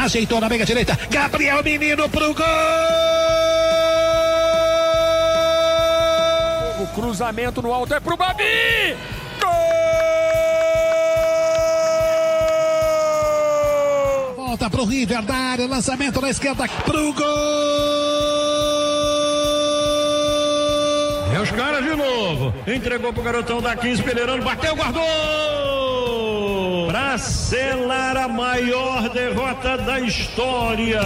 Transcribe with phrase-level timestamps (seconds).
[0.00, 0.98] Ajeitou na meia direita.
[1.10, 2.46] Gabriel Menino pro gol!
[6.80, 8.96] O cruzamento no alto é pro Babi!
[9.42, 9.50] Gol!
[14.36, 17.26] Volta pro River da área, lançamento na esquerda pro gol!
[21.34, 22.54] É os caras de novo.
[22.66, 25.59] Entregou pro garotão da 15, Pereirão, bateu, guardou!
[27.10, 31.00] Pra selar a maior derrota da história.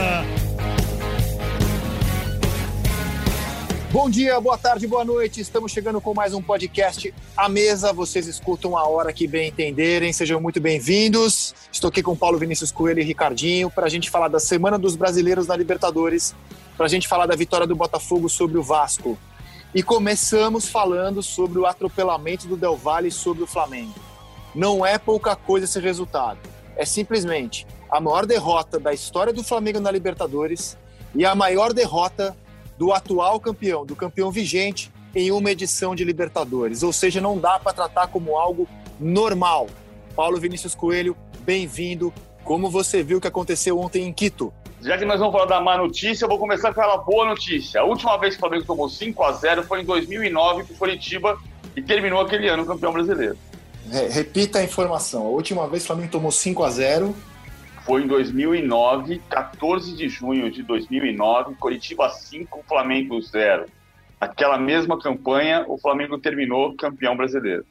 [3.90, 5.40] Bom dia, boa tarde, boa noite.
[5.40, 7.90] Estamos chegando com mais um podcast à mesa.
[7.90, 10.12] Vocês escutam a hora que bem entenderem.
[10.12, 11.54] Sejam muito bem-vindos.
[11.72, 14.96] Estou aqui com Paulo Vinícius Coelho e Ricardinho para a gente falar da Semana dos
[14.96, 16.34] Brasileiros na Libertadores,
[16.76, 19.18] para a gente falar da vitória do Botafogo sobre o Vasco.
[19.74, 24.13] E começamos falando sobre o atropelamento do Del Valle sobre o Flamengo.
[24.54, 26.38] Não é pouca coisa esse resultado.
[26.76, 30.76] É simplesmente a maior derrota da história do Flamengo na Libertadores
[31.14, 32.36] e a maior derrota
[32.78, 36.82] do atual campeão, do campeão vigente em uma edição de Libertadores.
[36.82, 39.68] Ou seja, não dá para tratar como algo normal.
[40.14, 42.12] Paulo Vinícius Coelho, bem-vindo.
[42.44, 44.52] Como você viu o que aconteceu ontem em Quito?
[44.80, 47.80] Já que nós vamos falar da má notícia, eu vou começar pela boa notícia.
[47.80, 51.38] A última vez que o Flamengo tomou 5 a 0 foi em 2009 para Curitiba
[51.74, 53.38] e terminou aquele ano campeão brasileiro.
[54.10, 55.22] Repita a informação.
[55.22, 57.14] A última vez o Flamengo tomou 5 a 0
[57.84, 63.66] foi em 2009, 14 de junho de 2009, Curitiba 5, Flamengo 0.
[64.18, 67.66] Aquela mesma campanha, o Flamengo terminou campeão brasileiro.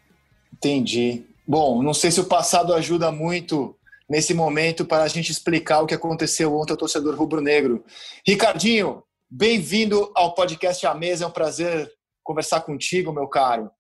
[0.54, 1.26] Entendi.
[1.48, 3.76] Bom, não sei se o passado ajuda muito
[4.08, 7.84] nesse momento para a gente explicar o que aconteceu ontem ao torcedor rubro-negro.
[8.26, 11.92] Ricardinho, bem-vindo ao podcast A Mesa, é um prazer
[12.24, 13.72] conversar contigo, meu caro.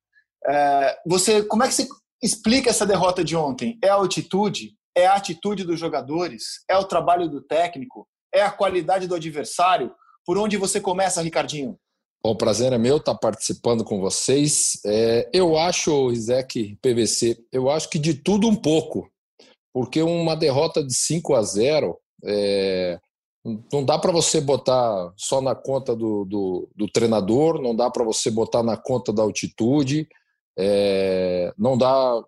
[0.45, 1.87] É, você, como é que você
[2.23, 3.77] explica essa derrota de ontem?
[3.83, 4.75] É a altitude?
[4.95, 6.63] É a atitude dos jogadores?
[6.69, 8.07] É o trabalho do técnico?
[8.33, 9.93] É a qualidade do adversário?
[10.25, 11.77] Por onde você começa, Ricardinho?
[12.25, 14.79] Bom, prazer é meu estar participando com vocês.
[14.85, 19.09] É, eu acho, Isaac PVC, eu acho que de tudo um pouco,
[19.73, 22.97] porque uma derrota de 5 a 0 é,
[23.71, 28.05] não dá para você botar só na conta do, do, do treinador, não dá para
[28.05, 30.07] você botar na conta da altitude,
[30.57, 32.21] é, não dá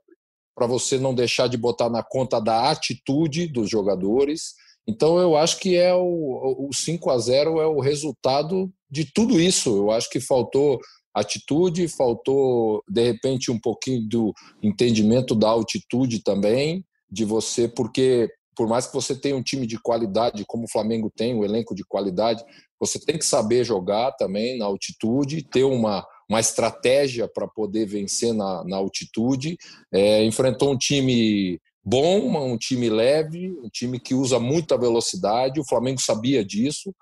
[0.56, 4.54] para você não deixar de botar na conta da atitude dos jogadores.
[4.88, 9.40] Então eu acho que é o, o 5 a 0 é o resultado de tudo
[9.40, 9.76] isso.
[9.76, 10.80] Eu acho que faltou
[11.14, 18.68] atitude, faltou de repente um pouquinho do entendimento da altitude também de você, porque por
[18.68, 21.84] mais que você tenha um time de qualidade, como o Flamengo tem, um elenco de
[21.84, 22.44] qualidade,
[22.80, 28.34] você tem que saber jogar também na altitude, ter uma, uma estratégia para poder vencer
[28.34, 29.58] na, na altitude.
[29.92, 35.60] É, enfrentou um time bom, um time leve, um time que usa muita velocidade.
[35.60, 36.94] O Flamengo sabia disso.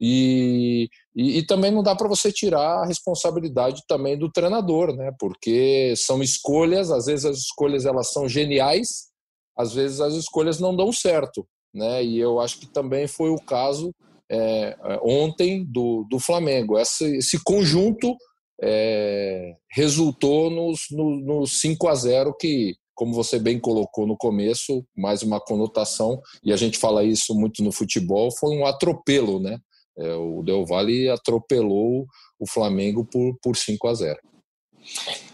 [0.00, 5.12] E, e, e também não dá para você tirar a responsabilidade também do treinador, né?
[5.18, 9.08] Porque são escolhas, às vezes as escolhas elas são geniais,
[9.56, 12.04] às vezes as escolhas não dão certo, né?
[12.04, 13.92] E eu acho que também foi o caso
[14.30, 16.78] é, ontem do, do Flamengo.
[16.78, 18.14] Esse, esse conjunto
[18.62, 24.84] é, resultou nos, no, no 5 a 0 que como você bem colocou no começo,
[24.96, 29.56] mais uma conotação, e a gente fala isso muito no futebol, foi um atropelo, né?
[29.96, 32.06] É, o Del Valle atropelou
[32.40, 34.18] o Flamengo por, por 5 a 0.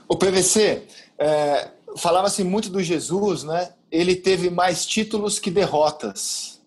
[0.06, 0.87] O PVC,
[1.19, 3.73] é, falava-se muito do Jesus, né?
[3.91, 6.61] Ele teve mais títulos que derrotas.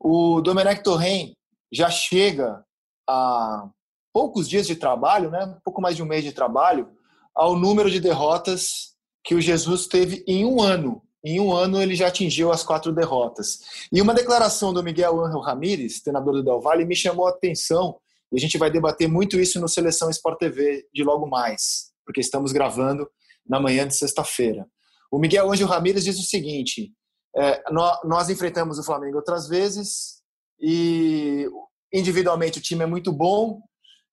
[0.00, 1.34] O Domenech Torren
[1.72, 2.64] já chega
[3.08, 3.68] a
[4.12, 5.44] poucos dias de trabalho, né?
[5.44, 6.88] Um pouco mais de um mês de trabalho,
[7.34, 8.92] ao número de derrotas
[9.24, 11.02] que o Jesus teve em um ano.
[11.24, 13.60] Em um ano ele já atingiu as quatro derrotas.
[13.92, 17.96] E uma declaração do Miguel Ángel Ramírez, treinador do Del Valle, me chamou a atenção.
[18.32, 22.20] E a gente vai debater muito isso no Seleção Sport TV de logo mais, porque
[22.20, 23.08] estamos gravando
[23.46, 24.66] na manhã de sexta-feira.
[25.10, 26.92] O Miguel Ángel Ramírez diz o seguinte:
[27.36, 30.22] é, nós enfrentamos o Flamengo outras vezes
[30.60, 31.48] e
[31.92, 33.60] individualmente o time é muito bom,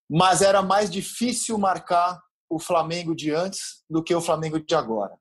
[0.09, 2.19] mas era mais difícil marcar
[2.49, 5.15] o Flamengo de antes do que o Flamengo de agora.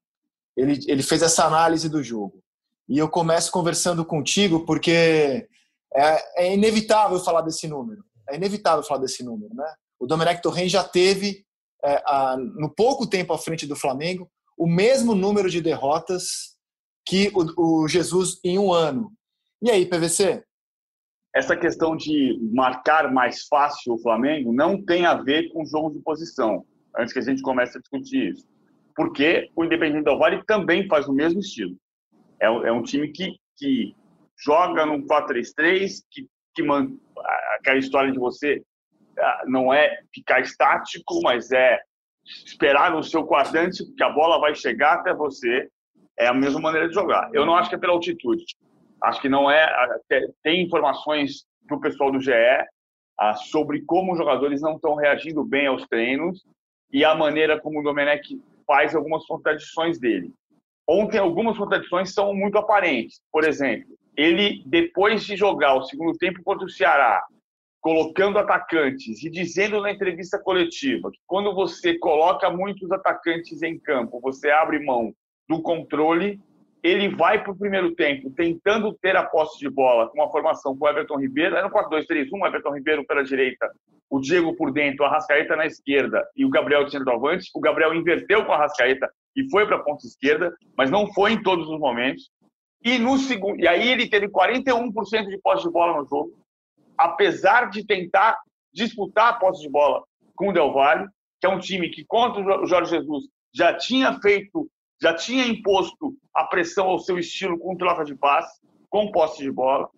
[0.56, 2.42] Ele, ele fez essa análise do jogo.
[2.88, 5.46] E eu começo conversando contigo porque
[5.94, 8.02] é, é inevitável falar desse número.
[8.30, 9.74] É inevitável falar desse número, né?
[10.00, 11.44] O Domenech Torren já teve,
[11.84, 16.56] é, a, no pouco tempo à frente do Flamengo, o mesmo número de derrotas
[17.06, 19.12] que o, o Jesus em um ano.
[19.62, 20.44] E aí, PVC?
[21.38, 26.00] Essa questão de marcar mais fácil o Flamengo não tem a ver com jogo de
[26.00, 26.66] posição
[26.98, 28.44] antes que a gente comece a discutir isso.
[28.96, 31.76] Porque o Independente Del Vale também faz o mesmo estilo.
[32.42, 33.94] É, é um time que, que
[34.36, 36.26] joga num 4-3-3, que,
[36.56, 36.88] que man,
[37.54, 38.60] aquela história de você
[39.16, 41.78] ah, não é ficar estático, mas é
[42.44, 45.68] esperar no seu quadrante, porque a bola vai chegar até você.
[46.18, 47.30] É a mesma maneira de jogar.
[47.32, 48.44] Eu não acho que é pela altitude.
[49.02, 49.68] Acho que não é.
[50.42, 52.32] Tem informações do pessoal do GE
[53.50, 56.44] sobre como os jogadores não estão reagindo bem aos treinos
[56.92, 60.32] e a maneira como o Domenech faz algumas contradições dele.
[60.86, 63.20] Ontem, algumas contradições são muito aparentes.
[63.30, 67.22] Por exemplo, ele, depois de jogar o segundo tempo contra o Ceará,
[67.80, 74.20] colocando atacantes e dizendo na entrevista coletiva que quando você coloca muitos atacantes em campo,
[74.20, 75.12] você abre mão
[75.48, 76.40] do controle
[76.82, 80.76] ele vai para o primeiro tempo tentando ter a posse de bola com a formação
[80.76, 81.56] com o Everton Ribeiro.
[81.56, 83.70] Era no 4-2-3-1, o Everton Ribeiro pela direita,
[84.08, 87.50] o Diego por dentro, a Rascaeta na esquerda e o Gabriel de centroavante.
[87.54, 91.32] O Gabriel inverteu com a Rascaeta e foi para a ponta esquerda, mas não foi
[91.32, 92.30] em todos os momentos.
[92.84, 96.32] E, no segundo, e aí ele teve 41% de posse de bola no jogo,
[96.96, 98.38] apesar de tentar
[98.72, 100.04] disputar a posse de bola
[100.36, 101.08] com o Del Valle,
[101.40, 104.68] que é um time que contra o Jorge Jesus já tinha feito
[105.00, 108.60] já tinha imposto a pressão ao seu estilo com troca de passe,
[108.90, 109.88] com posse de bola.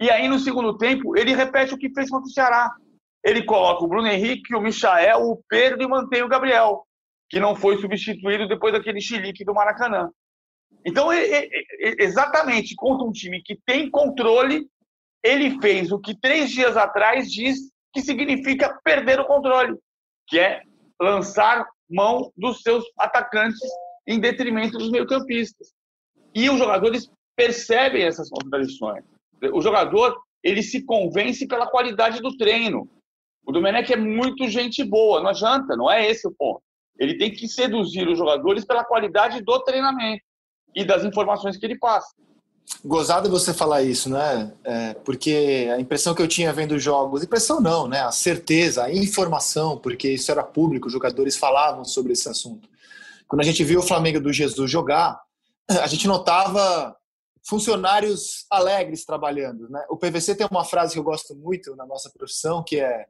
[0.00, 2.74] E aí, no segundo tempo, ele repete o que fez contra o Ceará.
[3.22, 6.86] Ele coloca o Bruno Henrique, o Michael, o Pedro e mantém o Gabriel,
[7.28, 10.10] que não foi substituído depois daquele chilique do Maracanã.
[10.86, 14.66] Então, exatamente contra um time que tem controle,
[15.22, 17.58] ele fez o que três dias atrás diz
[17.92, 19.76] que significa perder o controle,
[20.26, 20.62] que é
[20.98, 23.60] lançar mão dos seus atacantes
[24.06, 25.72] em detrimento dos meio-campistas.
[26.34, 29.04] E os jogadores percebem essas contradições.
[29.52, 32.88] O jogador ele se convence pela qualidade do treino.
[33.44, 36.62] O Domenech é muito gente boa, não adianta, não é esse o ponto.
[36.98, 40.22] Ele tem que seduzir os jogadores pela qualidade do treinamento
[40.74, 42.14] e das informações que ele passa.
[42.84, 44.52] Gozado você falar isso, né?
[44.62, 48.00] É, porque a impressão que eu tinha vendo jogos, impressão não, né?
[48.00, 52.68] A certeza, a informação, porque isso era público, os jogadores falavam sobre esse assunto.
[53.30, 55.16] Quando a gente viu o Flamengo do Jesus jogar,
[55.68, 56.96] a gente notava
[57.48, 59.70] funcionários alegres trabalhando.
[59.70, 59.86] Né?
[59.88, 63.06] O PVC tem uma frase que eu gosto muito na nossa profissão, que é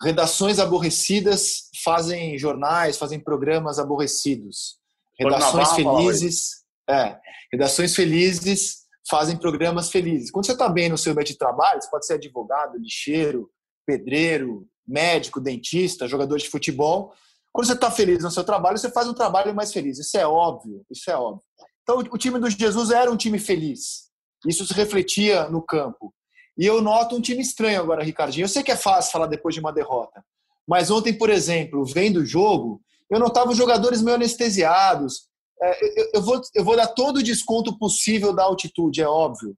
[0.00, 4.78] redações aborrecidas fazem jornais, fazem programas aborrecidos.
[5.18, 7.18] Redações felizes, é,
[7.52, 10.30] redações felizes fazem programas felizes.
[10.30, 13.50] Quando você está bem no seu meio de trabalho, você pode ser advogado, lixeiro,
[13.84, 17.12] pedreiro, médico, dentista, jogador de futebol.
[17.52, 19.98] Quando você está feliz no seu trabalho, você faz um trabalho mais feliz.
[19.98, 21.42] Isso é óbvio, isso é óbvio.
[21.82, 24.10] Então, o time do Jesus era um time feliz.
[24.46, 26.14] Isso se refletia no campo.
[26.56, 28.44] E eu noto um time estranho agora, Ricardinho.
[28.44, 30.24] Eu sei que é fácil falar depois de uma derrota.
[30.66, 35.28] Mas ontem, por exemplo, vendo o jogo, eu notava os jogadores meio anestesiados.
[35.62, 39.56] É, eu, vou, eu vou dar todo o desconto possível da altitude, é óbvio.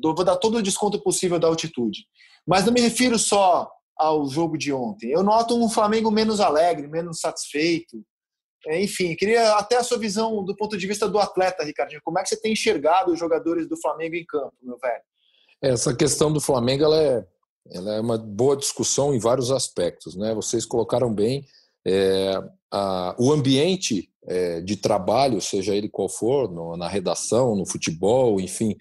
[0.00, 2.06] Vou dar todo o desconto possível da altitude.
[2.46, 3.70] Mas não me refiro só
[4.02, 5.10] ao jogo de ontem.
[5.10, 8.04] Eu noto um Flamengo menos alegre, menos satisfeito.
[8.66, 12.00] É, enfim, queria até a sua visão do ponto de vista do atleta, Ricardinho.
[12.04, 15.02] Como é que você tem enxergado os jogadores do Flamengo em campo, meu velho?
[15.62, 17.26] Essa questão do Flamengo ela é,
[17.70, 20.16] ela é uma boa discussão em vários aspectos.
[20.16, 20.34] Né?
[20.34, 21.44] Vocês colocaram bem
[21.86, 22.40] é,
[22.72, 28.40] a, o ambiente é, de trabalho, seja ele qual for, no, na redação, no futebol,
[28.40, 28.76] enfim,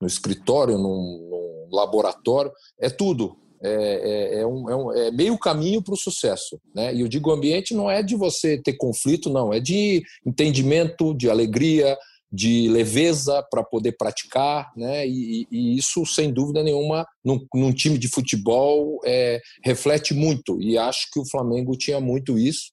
[0.00, 4.00] no escritório, num, num laboratório, é tudo é,
[4.38, 6.60] é, é, um, é, um, é meio caminho para o sucesso.
[6.74, 6.94] Né?
[6.94, 11.28] E eu digo ambiente não é de você ter conflito, não, é de entendimento, de
[11.28, 11.96] alegria,
[12.30, 15.06] de leveza para poder praticar, né?
[15.06, 20.60] E, e, isso, sem dúvida nenhuma, num, num time de futebol é, reflete muito.
[20.60, 22.72] E acho que o Flamengo tinha muito isso.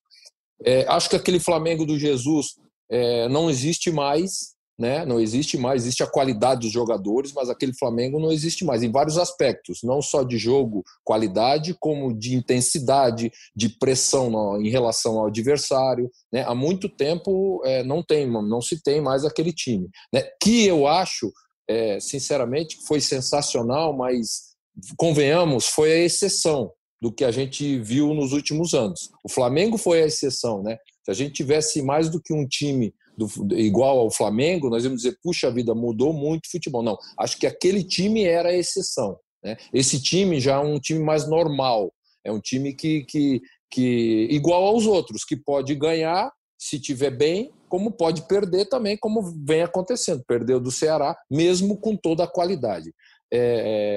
[0.65, 2.55] É, acho que aquele Flamengo do Jesus
[2.89, 5.05] é, não existe mais né?
[5.05, 8.91] Não existe mais, existe a qualidade dos jogadores, mas aquele Flamengo não existe mais em
[8.91, 15.19] vários aspectos, não só de jogo, qualidade, como de intensidade, de pressão no, em relação
[15.19, 16.43] ao adversário, né?
[16.47, 20.23] Há muito tempo é, não tem, não se tem mais aquele time, né?
[20.41, 21.31] Que eu acho,
[21.67, 24.53] é, sinceramente, foi sensacional, mas
[24.97, 29.09] convenhamos, foi a exceção do que a gente viu nos últimos anos.
[29.23, 30.77] O Flamengo foi a exceção, né?
[31.03, 33.27] Se a gente tivesse mais do que um time do,
[33.57, 36.83] igual ao Flamengo, nós íamos dizer, puxa vida, mudou muito o futebol.
[36.83, 39.17] Não, acho que aquele time era a exceção.
[39.43, 39.57] Né?
[39.73, 41.91] Esse time já é um time mais normal,
[42.23, 47.51] é um time que, que, que igual aos outros, que pode ganhar se tiver bem,
[47.67, 50.23] como pode perder também, como vem acontecendo.
[50.25, 52.93] Perdeu do Ceará, mesmo com toda a qualidade.
[53.31, 53.39] É,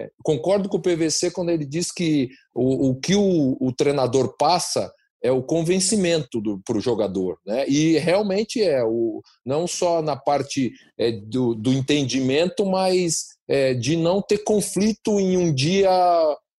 [0.07, 4.35] é, concordo com o PVC quando ele diz que o, o que o, o treinador
[4.39, 4.91] passa
[5.27, 7.39] é o convencimento para o jogador.
[7.45, 7.69] Né?
[7.69, 13.97] E realmente é, o, não só na parte é, do, do, entendimento, mas é, de
[13.97, 15.91] não ter conflito em um dia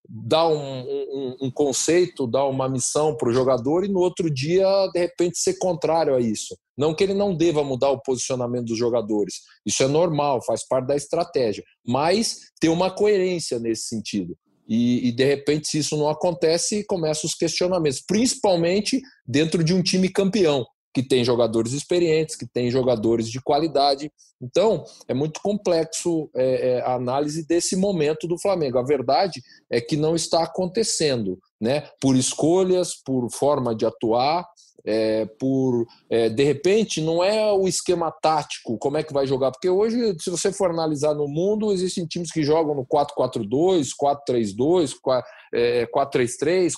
[0.09, 4.65] dar um, um, um conceito, dar uma missão para o jogador e no outro dia,
[4.93, 6.57] de repente, ser contrário a isso.
[6.77, 10.87] Não que ele não deva mudar o posicionamento dos jogadores, isso é normal, faz parte
[10.87, 14.37] da estratégia, mas ter uma coerência nesse sentido.
[14.67, 19.81] E, e, de repente, se isso não acontece, começam os questionamentos, principalmente dentro de um
[19.81, 24.11] time campeão, que tem jogadores experientes, que tem jogadores de qualidade.
[24.41, 28.77] Então, é muito complexo é, é, a análise desse momento do Flamengo.
[28.77, 31.89] A verdade é que não está acontecendo, né?
[31.99, 34.45] Por escolhas, por forma de atuar,
[34.87, 39.51] é, por é, de repente não é o esquema tático, como é que vai jogar,
[39.51, 43.89] porque hoje, se você for analisar no mundo, existem times que jogam no 4-4-2,
[44.29, 44.93] 4-3-2,
[45.93, 46.71] 4-3-3,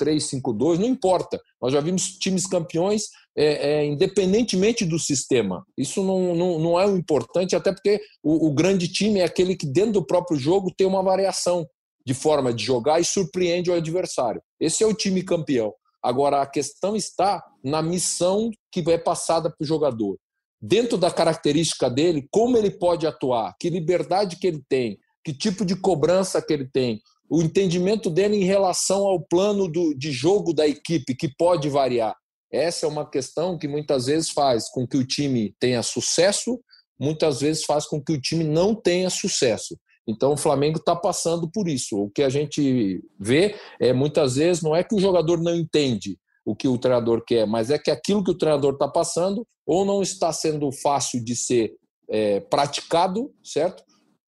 [0.00, 1.40] 4-3-5-2, não importa.
[1.60, 5.66] Nós já vimos times campeões é, é, independentemente do sistema.
[5.76, 9.56] Isso não, não, não é o importante, até porque o, o grande time é aquele
[9.56, 11.66] que, dentro do próprio jogo, tem uma variação
[12.06, 14.42] de forma de jogar e surpreende o adversário.
[14.60, 15.72] Esse é o time campeão.
[16.02, 20.18] Agora, a questão está na missão que é passada para o jogador.
[20.60, 25.64] Dentro da característica dele, como ele pode atuar, que liberdade que ele tem, que tipo
[25.64, 30.52] de cobrança que ele tem, o entendimento dele em relação ao plano do, de jogo
[30.52, 32.14] da equipe, que pode variar.
[32.52, 36.60] Essa é uma questão que muitas vezes faz com que o time tenha sucesso,
[37.00, 39.76] muitas vezes faz com que o time não tenha sucesso.
[40.06, 41.98] Então o Flamengo está passando por isso.
[41.98, 46.18] O que a gente vê é muitas vezes não é que o jogador não entende
[46.44, 49.84] o que o treinador quer, mas é que aquilo que o treinador está passando ou
[49.84, 51.74] não está sendo fácil de ser
[52.08, 53.82] é, praticado, certo?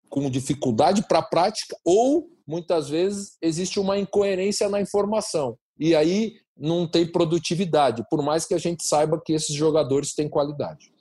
[0.09, 5.57] Com dificuldade para a prática, ou muitas vezes existe uma incoerência na informação.
[5.79, 10.29] E aí não tem produtividade, por mais que a gente saiba que esses jogadores têm
[10.29, 10.93] qualidade.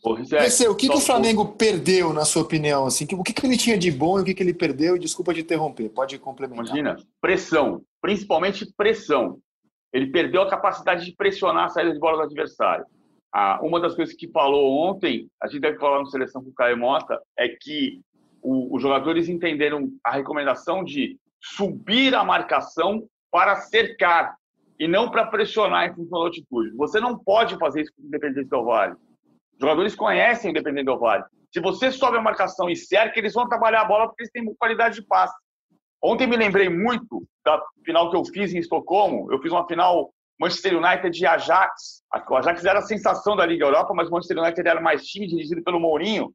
[0.43, 2.85] Esse, o que, que o Flamengo perdeu, na sua opinião?
[2.85, 4.97] Assim, o que, que ele tinha de bom e o que, que ele perdeu?
[4.97, 6.65] Desculpa de interromper, pode complementar.
[6.65, 9.39] Imagina, pressão, principalmente pressão.
[9.93, 12.85] Ele perdeu a capacidade de pressionar a saída de bola do adversário.
[13.31, 16.53] Ah, uma das coisas que falou ontem, a gente deve falar na seleção com o
[16.53, 18.01] Caio Mota, é que
[18.41, 24.35] o, os jogadores entenderam a recomendação de subir a marcação para cercar
[24.79, 26.75] e não para pressionar em função da altitude.
[26.75, 28.93] Você não pode fazer isso com o Independente do Vale.
[28.93, 31.23] Os jogadores conhecem o Independente do Vale.
[31.53, 34.43] Se você sobe a marcação e cerca, eles vão trabalhar a bola porque eles têm
[34.55, 35.35] qualidade de passe.
[36.03, 39.31] Ontem me lembrei muito da final que eu fiz em Estocolmo.
[39.31, 42.03] Eu fiz uma final Manchester United e Ajax.
[42.29, 45.27] O Ajax era a sensação da Liga Europa, mas o Manchester United era mais time,
[45.27, 46.33] dirigido pelo Mourinho.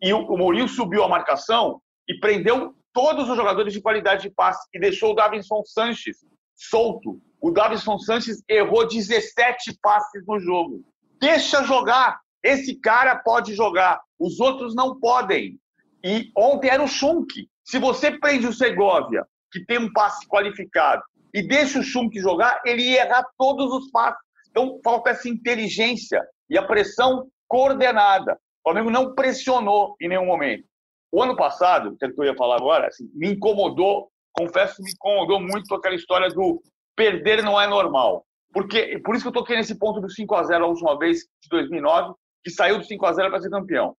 [0.00, 4.66] E o Mourinho subiu a marcação e prendeu todos os jogadores de qualidade de passe
[4.72, 6.18] e deixou o Davinson Sanches
[6.54, 7.20] solto.
[7.42, 10.80] O Davison Sanches errou 17 passes no jogo.
[11.20, 12.20] Deixa jogar.
[12.42, 14.00] Esse cara pode jogar.
[14.18, 15.58] Os outros não podem.
[16.04, 17.48] E ontem era o Schunk.
[17.64, 21.02] Se você prende o Segovia, que tem um passe qualificado,
[21.34, 24.20] e deixa o Schunk jogar, ele ia errar todos os passes.
[24.48, 28.34] Então falta essa inteligência e a pressão coordenada.
[28.64, 30.64] O Flamengo não pressionou em nenhum momento.
[31.10, 35.74] O ano passado, que eu ia falar agora, assim, me incomodou confesso me incomodou muito
[35.74, 36.62] aquela história do
[37.02, 38.24] perder não é normal.
[38.52, 41.20] Porque, por isso que eu toquei nesse ponto do 5 a 0 a última vez,
[41.42, 43.96] de 2009, que saiu do 5 a 0 para ser campeão.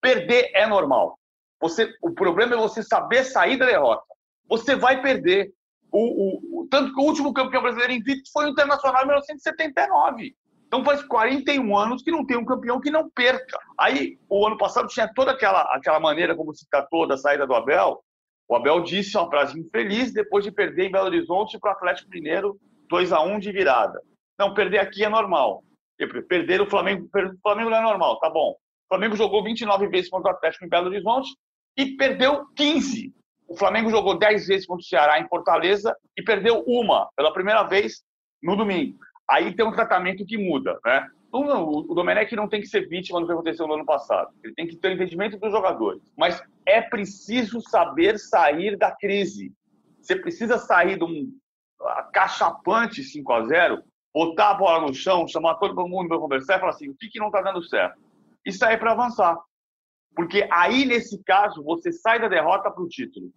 [0.00, 1.18] Perder é normal.
[1.60, 4.04] Você, o problema é você saber sair da derrota.
[4.48, 5.52] Você vai perder.
[5.90, 10.36] O, o, tanto que o último campeão brasileiro invicto foi o Internacional em 1979.
[10.66, 13.58] Então faz 41 anos que não tem um campeão que não perca.
[13.78, 17.54] Aí, o ano passado tinha toda aquela, aquela maneira como se tratou da saída do
[17.54, 18.02] Abel,
[18.48, 22.10] o Abel disse uma frase infeliz depois de perder em Belo Horizonte para o Atlético
[22.10, 22.58] Mineiro
[22.88, 24.00] 2 a 1 de virada.
[24.38, 25.62] Não, perder aqui é normal.
[26.28, 28.50] Perder o Flamengo, o Flamengo não é normal, tá bom.
[28.50, 31.30] O Flamengo jogou 29 vezes contra o Atlético em Belo Horizonte
[31.76, 33.14] e perdeu 15.
[33.48, 37.62] O Flamengo jogou 10 vezes contra o Ceará em Fortaleza e perdeu uma pela primeira
[37.62, 38.02] vez
[38.42, 38.98] no domingo.
[39.28, 41.06] Aí tem um tratamento que muda, né?
[41.40, 44.32] O Domenech não tem que ser vítima do que aconteceu no ano passado.
[44.42, 46.02] Ele tem que ter o entendimento dos jogadores.
[46.16, 49.52] Mas é preciso saber sair da crise.
[50.00, 51.32] Você precisa sair de um
[52.12, 53.82] cachapante 5 a 0
[54.14, 57.08] botar a bola no chão, chamar todo mundo para conversar e falar assim: o que,
[57.08, 57.98] que não está dando certo?
[58.46, 59.36] E sair para avançar.
[60.14, 63.32] Porque aí, nesse caso, você sai da derrota para o título.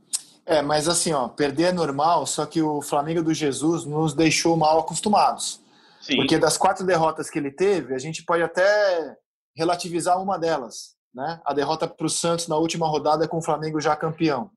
[0.45, 4.55] É, mas assim, ó, perder é normal, só que o Flamengo do Jesus nos deixou
[4.55, 5.59] mal acostumados.
[6.07, 6.15] Sim.
[6.15, 9.15] Porque das quatro derrotas que ele teve, a gente pode até
[9.55, 11.41] relativizar uma delas, né?
[11.45, 14.49] A derrota para o Santos na última rodada com o Flamengo já campeão.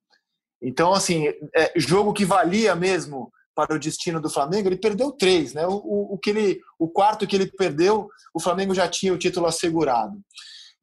[0.62, 1.26] Então, assim,
[1.56, 5.66] é, jogo que valia mesmo para o destino do Flamengo, ele perdeu três, né?
[5.66, 9.18] O, o, o, que ele, o quarto que ele perdeu, o Flamengo já tinha o
[9.18, 10.20] título assegurado.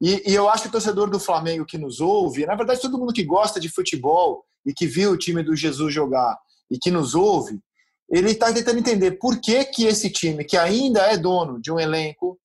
[0.02, 2.98] E, e, eu acho que o torcedor do Flamengo que nos ouve, na verdade, todo
[2.98, 6.38] mundo que gosta de futebol e que viu o time do Jesus jogar
[6.70, 7.58] e que nos ouve,
[8.10, 11.80] ele está tentando entender por que, que esse time, que ainda é dono de um
[11.80, 12.40] elenco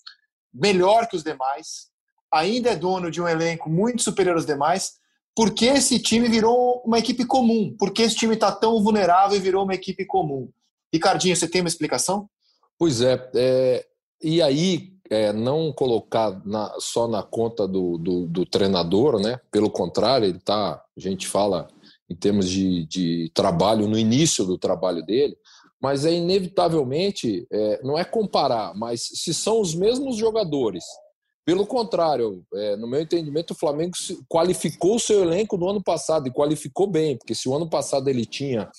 [0.52, 1.88] melhor que os demais,
[2.32, 4.94] ainda é dono de um elenco muito superior aos demais,
[5.34, 7.74] por que esse time virou uma equipe comum?
[7.78, 10.50] Por que esse time está tão vulnerável e virou uma equipe comum?
[10.92, 12.28] Ricardinho, você tem uma explicação?
[12.78, 13.86] Pois é, é
[14.22, 19.40] e aí é, não colocar na, só na conta do, do, do, treinador, né?
[19.50, 21.68] Pelo contrário, ele tá, a gente fala
[22.08, 25.36] em termos de, de trabalho no início do trabalho dele,
[25.82, 30.84] mas é inevitavelmente, é, não é comparar, mas se são os mesmos jogadores.
[31.44, 33.92] Pelo contrário, é, no meu entendimento, o Flamengo
[34.28, 38.08] qualificou o seu elenco no ano passado e qualificou bem, porque se o ano passado
[38.08, 38.70] ele tinha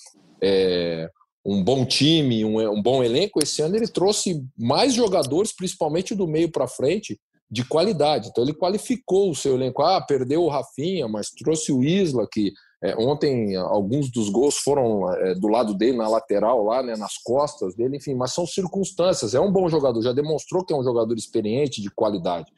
[0.42, 1.10] é,
[1.44, 6.26] um bom time, um, um, bom elenco, esse ano ele trouxe mais jogadores, principalmente do
[6.26, 7.20] meio para frente,
[7.50, 8.28] de qualidade.
[8.30, 9.82] Então ele qualificou o seu elenco.
[9.82, 12.50] Ah, perdeu o Rafinha, mas trouxe o Isla, que
[12.84, 17.16] é, ontem, alguns dos gols foram é, do lado dele, na lateral, lá, né, nas
[17.16, 19.34] costas dele, enfim, mas são circunstâncias.
[19.34, 22.52] É um bom jogador, já demonstrou que é um jogador experiente, de qualidade.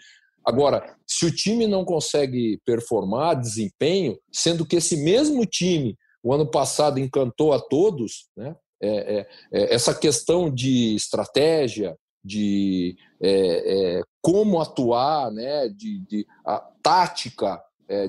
[0.45, 6.51] Agora, se o time não consegue performar, desempenho, sendo que esse mesmo time, o ano
[6.51, 14.03] passado, encantou a todos, né, é, é, é essa questão de estratégia, de é, é,
[14.21, 17.63] como atuar, né, de, de a tática,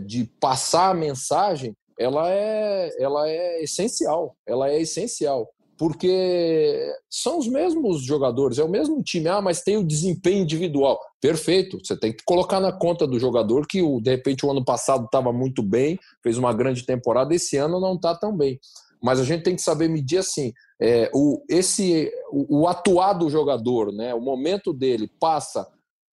[0.08, 7.48] de passar a mensagem, ela é, ela é essencial, ela é essencial, porque são os
[7.48, 11.00] mesmos jogadores, é o mesmo time, ah, mas tem o desempenho individual.
[11.22, 14.66] Perfeito, você tem que colocar na conta do jogador que o, de repente o ano
[14.66, 18.60] passado estava muito bem, fez uma grande temporada, esse ano não está tão bem.
[19.02, 20.52] Mas a gente tem que saber medir assim,
[20.82, 25.68] é, o, esse, o, o atuar do jogador, né, o momento dele passa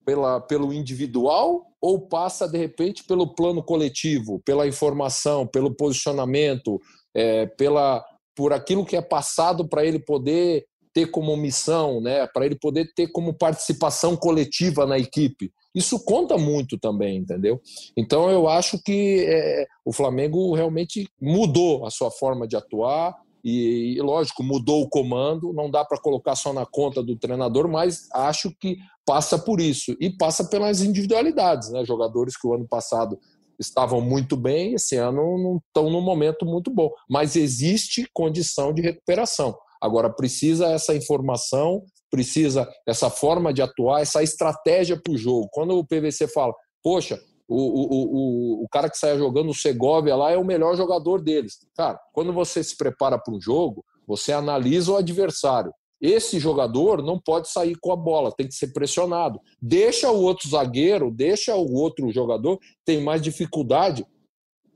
[0.05, 6.81] pela, pelo individual ou passa, de repente, pelo plano coletivo, pela informação, pelo posicionamento,
[7.14, 8.03] é, pela,
[8.35, 12.90] por aquilo que é passado para ele poder ter como missão, né, para ele poder
[12.97, 15.53] ter como participação coletiva na equipe.
[15.75, 17.61] Isso conta muito também, entendeu?
[17.94, 24.00] Então eu acho que é, o Flamengo realmente mudou a sua forma de atuar, e,
[24.00, 28.50] lógico, mudou o comando, não dá para colocar só na conta do treinador, mas acho
[28.59, 31.85] que passa por isso e passa pelas individualidades, né?
[31.85, 33.18] Jogadores que o ano passado
[33.59, 38.80] estavam muito bem, esse ano não estão num momento muito bom, mas existe condição de
[38.80, 39.54] recuperação.
[39.80, 45.50] Agora precisa essa informação, precisa essa forma de atuar, essa estratégia para o jogo.
[45.52, 50.16] Quando o PVC fala, poxa, o, o, o, o cara que sai jogando o Segovia
[50.16, 51.59] lá é o melhor jogador deles.
[51.76, 55.72] Cara, quando você se prepara para um jogo, você analisa o adversário.
[56.00, 59.40] Esse jogador não pode sair com a bola, tem que ser pressionado.
[59.61, 64.07] Deixa o outro zagueiro, deixa o outro jogador, tem mais dificuldade,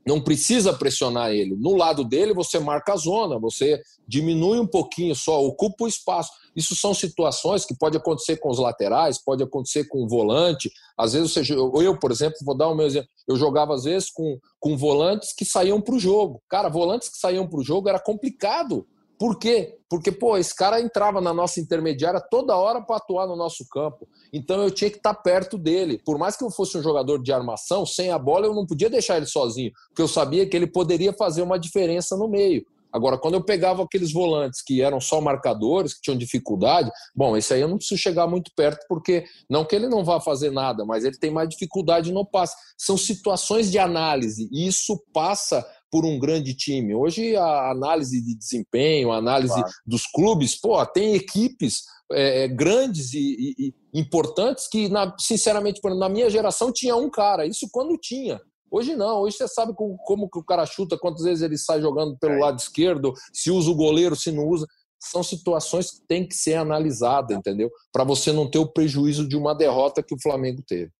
[0.09, 1.55] não precisa pressionar ele.
[1.55, 6.33] No lado dele, você marca a zona, você diminui um pouquinho só, ocupa o espaço.
[6.57, 10.73] Isso são situações que pode acontecer com os laterais, pode acontecer com o volante.
[10.97, 13.11] Às vezes, você, eu, por exemplo, vou dar o meu exemplo.
[13.29, 16.41] Eu jogava, às vezes, com, com volantes que saíam para o jogo.
[16.49, 18.87] Cara, volantes que saíam para o jogo era complicado.
[19.19, 19.77] Por quê?
[19.91, 24.07] Porque, pô, esse cara entrava na nossa intermediária toda hora para atuar no nosso campo.
[24.33, 26.01] Então eu tinha que estar tá perto dele.
[26.05, 28.89] Por mais que eu fosse um jogador de armação, sem a bola eu não podia
[28.89, 32.65] deixar ele sozinho, porque eu sabia que ele poderia fazer uma diferença no meio.
[32.93, 37.53] Agora, quando eu pegava aqueles volantes que eram só marcadores, que tinham dificuldade, bom, esse
[37.53, 40.85] aí eu não preciso chegar muito perto, porque não que ele não vá fazer nada,
[40.85, 42.57] mas ele tem mais dificuldade no passe.
[42.77, 46.95] São situações de análise, e isso passa por um grande time.
[46.95, 49.69] Hoje a análise de desempenho, a análise claro.
[49.87, 55.81] dos clubes, pô, tem equipes é, é grandes e, e, e, importantes que, na, sinceramente,
[55.85, 57.47] na minha geração tinha um cara.
[57.47, 58.41] Isso quando tinha.
[58.71, 61.81] Hoje não, hoje você sabe como, como que o cara chuta, quantas vezes ele sai
[61.81, 62.39] jogando pelo é.
[62.39, 64.67] lado esquerdo, se usa o goleiro, se não usa.
[65.01, 67.71] São situações que tem que ser analisadas, entendeu?
[67.93, 70.91] Para você não ter o prejuízo de uma derrota que o Flamengo teve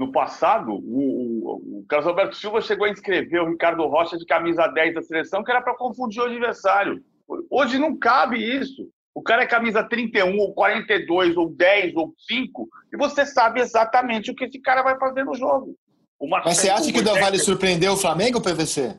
[0.00, 4.66] no passado, o, o, Carlos Alberto Silva chegou a inscrever o Ricardo Rocha de camisa
[4.66, 7.04] 10 da seleção, que era para confundir o adversário.
[7.50, 8.88] Hoje não cabe isso.
[9.14, 14.30] O cara é camisa 31, ou 42, ou 10, ou 5, e você sabe exatamente
[14.30, 15.76] o que esse cara vai fazer no jogo.
[16.20, 18.98] Mas você acha que o Del Valle surpreendeu o Flamengo, PVC?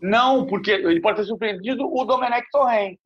[0.00, 2.98] Não, porque ele pode ter surpreendido o Domenech Torren.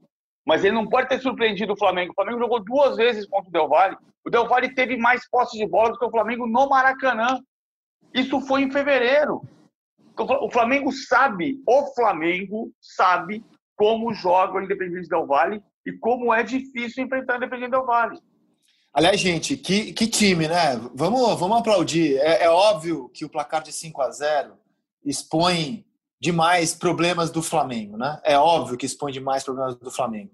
[0.47, 2.13] Mas ele não pode ter surpreendido o Flamengo.
[2.13, 3.97] O Flamengo jogou duas vezes contra o Del Valle.
[4.25, 7.41] O Del Valle teve mais posse de bola do que o Flamengo no Maracanã.
[8.13, 9.43] Isso foi em fevereiro.
[10.17, 13.45] O Flamengo sabe, o Flamengo sabe
[13.77, 18.19] como joga o Independente Del Valle e como é difícil enfrentar o Independente Del Valle.
[18.93, 20.77] Aliás, gente, que, que time, né?
[20.95, 22.17] Vamos, vamos aplaudir.
[22.19, 24.55] É, é óbvio que o placar de 5 a 0
[25.05, 25.85] expõe
[26.21, 28.21] demais problemas do Flamengo, né?
[28.25, 30.31] É óbvio que expõe demais problemas do Flamengo.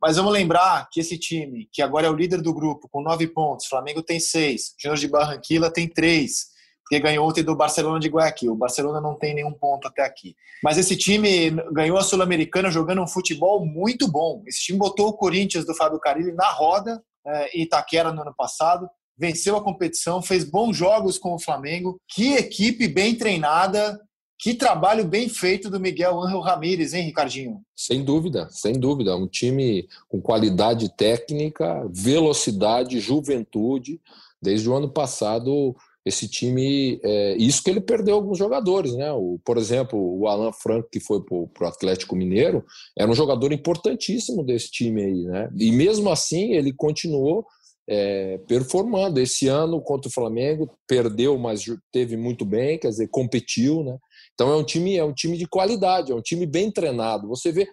[0.00, 3.26] Mas vamos lembrar que esse time, que agora é o líder do grupo, com nove
[3.26, 6.46] pontos, Flamengo tem seis, Júnior de Barranquilla tem três,
[6.82, 8.52] porque ganhou ontem do Barcelona de Guayaquil.
[8.52, 10.34] O Barcelona não tem nenhum ponto até aqui.
[10.62, 14.42] Mas esse time ganhou a Sul-Americana jogando um futebol muito bom.
[14.46, 18.88] Esse time botou o Corinthians do Fábio Carilli na roda é, Itaquera no ano passado,
[19.18, 22.00] venceu a competição, fez bons jogos com o Flamengo.
[22.08, 24.00] Que equipe bem treinada,
[24.38, 27.60] que trabalho bem feito do Miguel Angel Ramírez, hein, Ricardinho?
[27.74, 29.16] Sem dúvida, sem dúvida.
[29.16, 34.00] Um time com qualidade técnica, velocidade, juventude.
[34.40, 37.00] Desde o ano passado, esse time.
[37.02, 39.12] É, isso que ele perdeu alguns jogadores, né?
[39.12, 42.64] O, por exemplo, o Alan Franco, que foi para o Atlético Mineiro,
[42.96, 45.50] era um jogador importantíssimo desse time aí, né?
[45.58, 47.44] E mesmo assim, ele continuou
[47.88, 49.18] é, performando.
[49.18, 53.96] Esse ano contra o Flamengo, perdeu, mas teve muito bem, quer dizer, competiu, né?
[54.34, 57.26] Então é um time, é um time de qualidade, é um time bem treinado.
[57.28, 57.66] Você vê,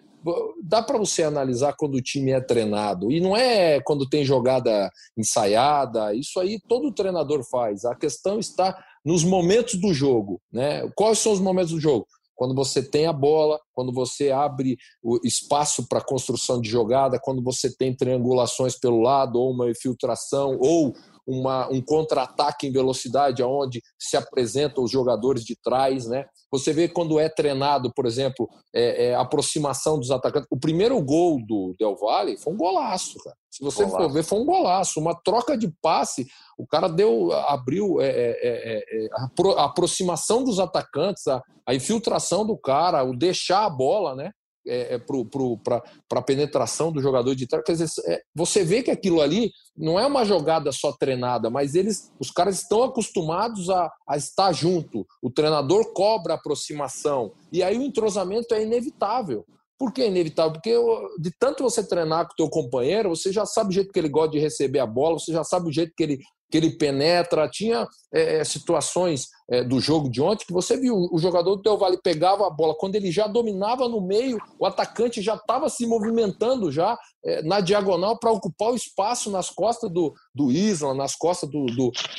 [0.62, 4.90] dá para você analisar quando o time é treinado e não é quando tem jogada
[5.16, 6.14] ensaiada.
[6.14, 7.84] Isso aí todo treinador faz.
[7.84, 10.88] A questão está nos momentos do jogo, né?
[10.94, 12.06] Quais são os momentos do jogo?
[12.34, 17.42] Quando você tem a bola, quando você abre o espaço para construção de jogada, quando
[17.42, 20.94] você tem triangulações pelo lado ou uma infiltração ou
[21.26, 26.26] uma, um contra-ataque em velocidade, aonde se apresentam os jogadores de trás, né?
[26.50, 30.46] Você vê quando é treinado, por exemplo, é, é, aproximação dos atacantes.
[30.50, 33.36] O primeiro gol do Del Valle foi um golaço, cara.
[33.50, 34.04] Se você golaço.
[34.04, 36.26] for ver, foi um golaço, uma troca de passe.
[36.56, 41.74] O cara deu, abriu é, é, é, é a, a, aproximação dos atacantes, a, a
[41.74, 44.30] infiltração do cara, o deixar a bola, né?
[44.66, 45.82] É, é para
[46.18, 47.64] a penetração do jogador de trás.
[47.64, 51.74] Quer dizer, é, você vê que aquilo ali não é uma jogada só treinada, mas
[51.74, 55.06] eles, os caras estão acostumados a, a estar junto.
[55.22, 59.44] O treinador cobra a aproximação e aí o entrosamento é inevitável.
[59.78, 60.52] Por que é inevitável?
[60.54, 60.74] Porque
[61.18, 64.08] de tanto você treinar com o teu companheiro, você já sabe o jeito que ele
[64.08, 66.18] gosta de receber a bola, você já sabe o jeito que ele
[66.50, 67.48] que ele penetra.
[67.48, 71.62] Tinha é, é, situações é, do jogo de ontem que você viu o jogador do
[71.62, 75.68] Del Valle pegava a bola quando ele já dominava no meio, o atacante já estava
[75.68, 80.94] se movimentando já é, na diagonal para ocupar o espaço nas costas do, do Isla,
[80.94, 81.66] nas costas do,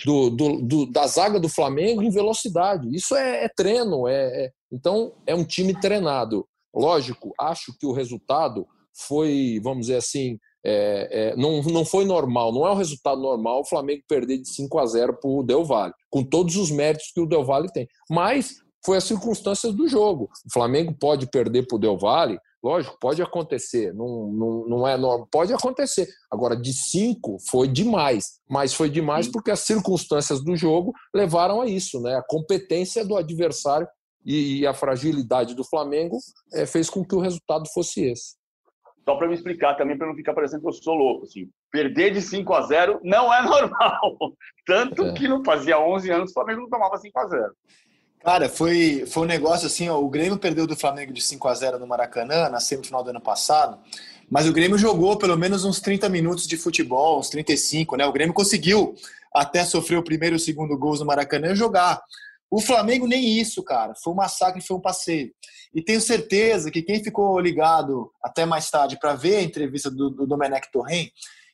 [0.06, 0.30] do,
[0.62, 2.88] do, da zaga do Flamengo em velocidade.
[2.96, 6.48] Isso é, é treino, é, é, então é um time treinado.
[6.74, 12.52] Lógico, acho que o resultado foi, vamos dizer assim, é, é, não, não foi normal,
[12.52, 15.64] não é um resultado normal o Flamengo perder de 5 a 0 para o Del
[15.64, 17.88] Valle, com todos os méritos que o Del Valle tem.
[18.10, 20.30] Mas foi as circunstâncias do jogo.
[20.46, 24.98] O Flamengo pode perder para o Del Valle, lógico, pode acontecer, não, não, não é
[24.98, 26.08] normal, pode acontecer.
[26.32, 31.68] Agora, de 5 foi demais, mas foi demais porque as circunstâncias do jogo levaram a
[31.68, 32.16] isso, né?
[32.16, 33.88] A competência do adversário
[34.26, 36.18] e, a fragilidade do Flamengo
[36.54, 38.36] é, fez com que o resultado fosse esse.
[39.08, 41.24] Só para me explicar também, para não ficar parecendo que eu sou louco.
[41.24, 44.18] Assim, perder de 5 a 0 não é normal.
[44.66, 45.14] Tanto é.
[45.14, 47.52] que não fazia 11 anos o Flamengo não tomava 5 a 0
[48.22, 51.54] Cara, foi, foi um negócio assim, ó, o Grêmio perdeu do Flamengo de 5 a
[51.54, 53.80] 0 no Maracanã, na semifinal do ano passado,
[54.30, 58.06] mas o Grêmio jogou pelo menos uns 30 minutos de futebol, uns 35, né?
[58.06, 58.94] O Grêmio conseguiu
[59.34, 62.02] até sofrer o primeiro e o segundo gols no Maracanã jogar.
[62.50, 63.94] O Flamengo nem isso, cara.
[64.02, 65.34] Foi um massacre, foi um passeio.
[65.74, 70.10] E tenho certeza que quem ficou ligado até mais tarde para ver a entrevista do,
[70.10, 71.10] do Domenech Torren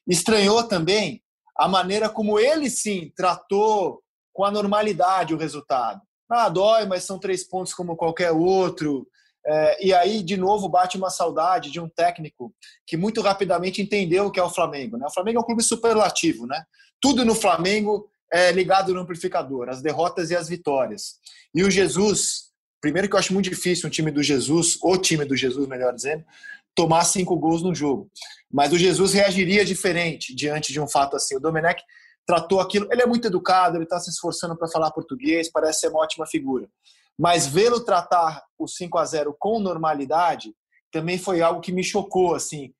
[0.07, 1.21] estranhou também
[1.57, 4.01] a maneira como ele sim tratou
[4.31, 6.01] com a normalidade o resultado.
[6.29, 9.07] Ah, dói, mas são três pontos como qualquer outro.
[9.45, 12.53] É, e aí, de novo, bate uma saudade de um técnico
[12.87, 14.97] que muito rapidamente entendeu o que é o Flamengo.
[14.97, 15.05] Né?
[15.05, 16.47] O Flamengo é um clube superlativo.
[16.47, 16.63] Né?
[17.01, 21.19] Tudo no Flamengo é, ligado no amplificador, as derrotas e as vitórias.
[21.53, 22.49] E o Jesus,
[22.81, 25.93] primeiro que eu acho muito difícil um time do Jesus, o time do Jesus, melhor
[25.93, 26.25] dizendo,
[26.73, 28.09] tomar cinco gols no jogo.
[28.51, 31.35] Mas o Jesus reagiria diferente diante de um fato assim.
[31.35, 31.83] O Domenech
[32.25, 35.89] tratou aquilo, ele é muito educado, ele está se esforçando para falar português, parece ser
[35.89, 36.67] uma ótima figura.
[37.15, 40.55] Mas vê-lo tratar o 5 a 0 com normalidade
[40.91, 42.73] também foi algo que me chocou, assim.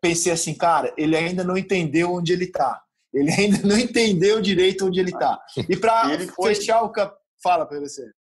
[0.00, 2.82] Pensei assim, cara, ele ainda não entendeu onde ele está.
[3.16, 5.40] Ele ainda não entendeu direito onde ele está.
[5.56, 6.54] E para foi...
[6.54, 7.16] fechar o campo.
[7.42, 8.12] Fala, PVC.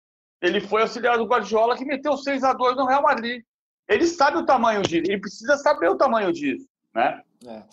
[0.42, 3.44] Ele foi auxiliar do Guardiola que meteu 6 a 2 no Real Madrid.
[3.90, 6.66] Ele sabe o tamanho disso, ele precisa saber o tamanho disso.
[6.94, 7.22] Né?
[7.46, 7.64] É.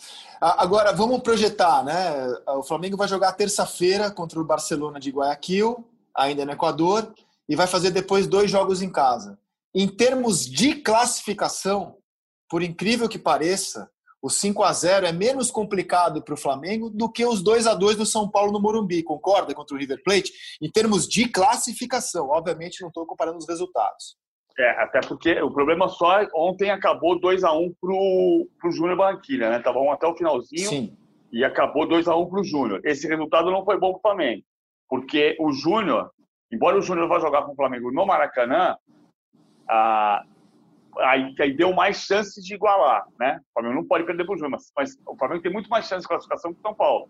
[0.41, 2.27] Agora, vamos projetar, né?
[2.47, 7.13] O Flamengo vai jogar terça-feira contra o Barcelona de Guayaquil, ainda no Equador,
[7.47, 9.39] e vai fazer depois dois jogos em casa.
[9.73, 11.97] Em termos de classificação,
[12.49, 13.89] por incrível que pareça,
[14.23, 17.75] o 5 a 0 é menos complicado para o Flamengo do que os 2 a
[17.75, 19.53] 2 do São Paulo no Morumbi, concorda?
[19.53, 20.31] Contra o River Plate,
[20.61, 22.29] em termos de classificação.
[22.29, 24.15] Obviamente, não estou comparando os resultados.
[24.57, 28.95] É, até porque o problema só é, ontem acabou 2 a 1 pro, pro Júnior
[28.95, 29.59] Barranquilla, né?
[29.59, 30.97] Tava um até o finalzinho Sim.
[31.29, 32.79] e acabou 2 a 1 pro Júnior.
[32.85, 34.41] Esse resultado não foi bom pro Flamengo,
[34.87, 36.11] porque o Júnior,
[36.49, 38.77] embora o Júnior vá jogar com o Flamengo no Maracanã,
[39.67, 40.23] ah,
[40.99, 43.39] aí, aí deu mais chances de igualar, né?
[43.49, 45.87] O Flamengo não pode perder para o Júnior, mas, mas, o Flamengo tem muito mais
[45.87, 47.09] chances de classificação que o São Paulo,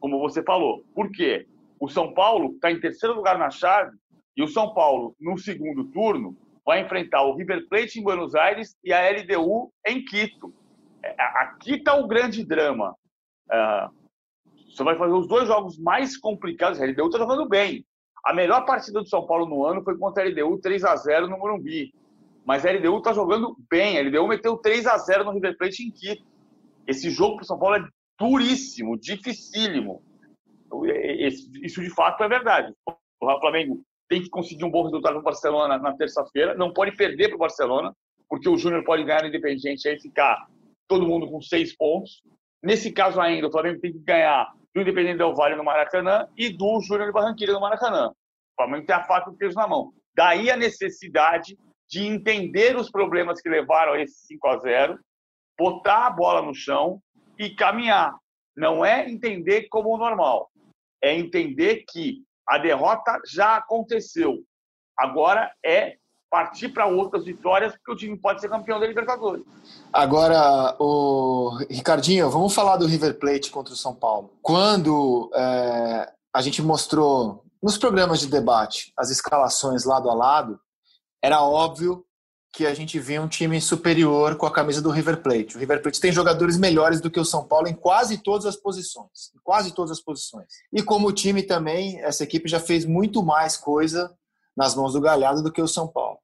[0.00, 0.84] como você falou.
[0.94, 1.46] Por quê?
[1.80, 3.96] O São Paulo está em terceiro lugar na chave
[4.36, 8.76] e o São Paulo, no segundo turno, vai enfrentar o River Plate em Buenos Aires
[8.82, 10.52] e a LDU em Quito.
[11.02, 12.94] É, aqui está o grande drama.
[13.48, 14.06] Uh,
[14.68, 16.80] você vai fazer os dois jogos mais complicados.
[16.80, 17.86] A LDU está jogando bem.
[18.24, 21.28] A melhor partida do São Paulo no ano foi contra a LDU 3 a 0
[21.28, 21.94] no Morumbi.
[22.46, 23.98] Mas a LDU está jogando bem.
[23.98, 26.24] A LDU meteu 3 a 0 no River Plate em Quito.
[26.86, 30.00] Esse jogo para o São Paulo é duríssimo, dificílimo.
[31.62, 32.72] Isso de fato é verdade.
[32.86, 36.54] O Flamengo tem que conseguir um bom resultado no Barcelona na terça-feira.
[36.54, 37.92] Não pode perder para o Barcelona,
[38.28, 40.46] porque o Júnior pode ganhar no Independente e ficar
[40.86, 42.22] todo mundo com seis pontos.
[42.62, 46.80] Nesse caso ainda, o Flamengo tem que ganhar do Independente Del no Maracanã e do
[46.80, 48.10] Júnior de Barranquilla no Maracanã.
[48.10, 49.92] O Flamengo tem a faca e o queijo na mão.
[50.14, 54.98] Daí a necessidade de entender os problemas que levaram a esse 5 a 0
[55.58, 57.00] botar a bola no chão
[57.38, 58.14] e caminhar.
[58.56, 60.50] Não é entender como normal,
[61.02, 64.38] é entender que a derrota já aconteceu.
[64.98, 65.96] Agora é
[66.30, 69.44] partir para outras vitórias, porque o time pode ser campeão da Libertadores.
[69.92, 74.32] Agora, o Ricardinho, vamos falar do River Plate contra o São Paulo.
[74.42, 80.60] Quando é, a gente mostrou nos programas de debate as escalações lado a lado,
[81.26, 82.04] era óbvio
[82.54, 85.56] que a gente via um time superior com a camisa do River Plate.
[85.56, 88.54] O River Plate tem jogadores melhores do que o São Paulo em quase todas as
[88.54, 90.46] posições, em quase todas as posições.
[90.72, 94.14] E como time também, essa equipe já fez muito mais coisa
[94.56, 96.18] nas mãos do Galhardo do que o São Paulo.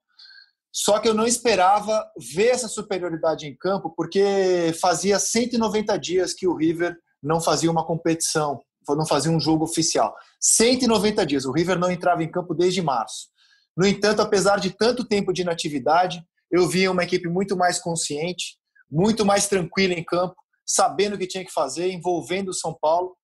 [0.73, 6.47] Só que eu não esperava ver essa superioridade em campo, porque fazia 190 dias que
[6.47, 10.15] o River não fazia uma competição, não fazia um jogo oficial.
[10.41, 13.32] 190 dias, o River não entrava em campo desde março.
[13.77, 18.59] No entanto, apesar de tanto tempo de inatividade, eu via uma equipe muito mais consciente,
[18.91, 23.17] muito mais tranquila em campo, sabendo o que tinha que fazer, envolvendo o São Paulo.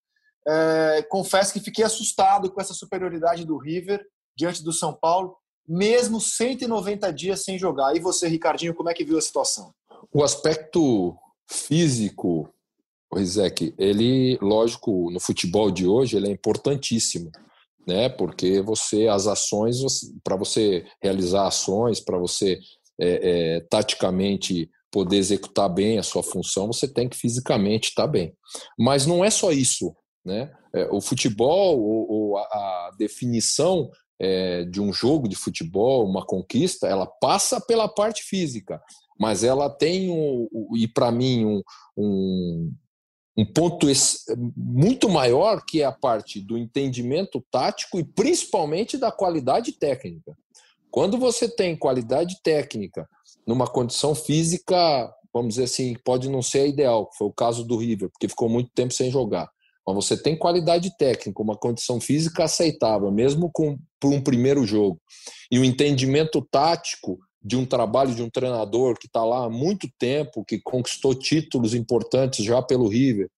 [0.46, 4.02] É, confesso que fiquei assustado com essa superioridade do River
[4.34, 7.94] diante do São Paulo, mesmo 190 dias sem jogar.
[7.94, 9.74] E você, Ricardinho, como é que viu a situação?
[10.10, 11.14] O aspecto
[11.46, 12.48] físico,
[13.12, 17.30] Rizek, ele, lógico, no futebol de hoje, ele é importantíssimo
[17.88, 18.10] né?
[18.10, 19.78] Porque você as ações
[20.22, 22.58] para você realizar ações, para você
[23.00, 28.34] é, é, taticamente poder executar bem a sua função, você tem que fisicamente estar bem.
[28.78, 30.52] Mas não é só isso, né?
[30.74, 36.26] É, o futebol, ou, ou a, a, definição é, de um jogo de futebol, uma
[36.26, 38.78] conquista, ela passa pela parte física,
[39.18, 40.46] mas ela tem um,
[40.76, 41.62] e para mim um,
[41.96, 42.72] um,
[43.38, 43.86] um ponto
[44.56, 50.36] muito maior que é a parte do entendimento tático e principalmente da qualidade técnica.
[50.90, 53.08] Quando você tem qualidade técnica
[53.46, 57.76] numa condição física, vamos dizer assim, pode não ser a ideal, foi o caso do
[57.76, 59.48] River, porque ficou muito tempo sem jogar.
[59.86, 65.00] Mas você tem qualidade técnica, uma condição física aceitável, mesmo com por um primeiro jogo.
[65.48, 69.88] E o entendimento tático de um trabalho de um treinador que está lá há muito
[69.98, 73.30] tempo, que conquistou títulos importantes já pelo River,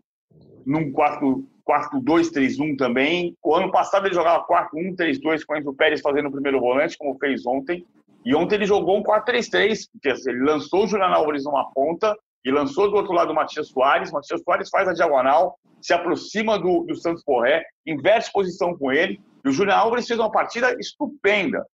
[0.67, 3.35] num 4-2-3-1 também.
[3.43, 7.19] O ano passado ele jogava 4-1-3-2 com o Enzo Pérez fazendo o primeiro volante, como
[7.19, 7.87] fez ontem.
[8.25, 12.51] E ontem ele jogou um 4-3-3, porque ele lançou o Juliano Álvares numa ponta e
[12.51, 14.13] lançou do outro lado o Matias Soares.
[14.13, 19.21] Matias Soares faz a diagonal, se aproxima do, do Santos Porré, inverte posição com ele.
[19.45, 21.65] E o Julião Álvares fez uma partida estupenda.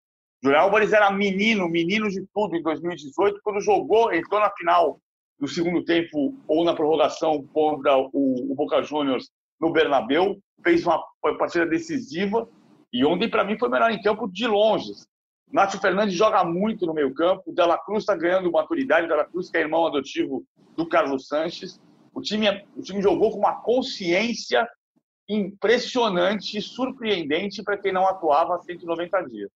[0.42, 5.00] O Julião Álvares era menino, menino de tudo em 2018, quando jogou, entrou na final
[5.38, 9.28] no segundo tempo ou na prorrogação contra o, o Boca Juniors
[9.60, 11.02] no Bernabéu, fez uma
[11.38, 12.48] partida decisiva
[12.92, 14.92] e ontem, para mim, foi melhor em campo de longe.
[15.52, 19.56] Nátio Fernandes joga muito no meio campo, Dela Cruz está ganhando maturidade, Dela Cruz que
[19.56, 20.44] é irmão adotivo
[20.76, 21.80] do Carlos Sanches.
[22.12, 24.66] O time, o time jogou com uma consciência
[25.28, 29.50] impressionante, surpreendente para quem não atuava há 190 dias.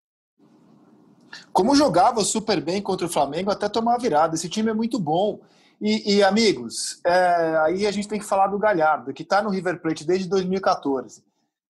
[1.51, 4.35] Como jogava super bem contra o Flamengo até tomar a virada.
[4.35, 5.39] Esse time é muito bom.
[5.79, 9.49] E, e amigos, é, aí a gente tem que falar do Galhardo, que está no
[9.49, 11.23] River Plate desde 2014.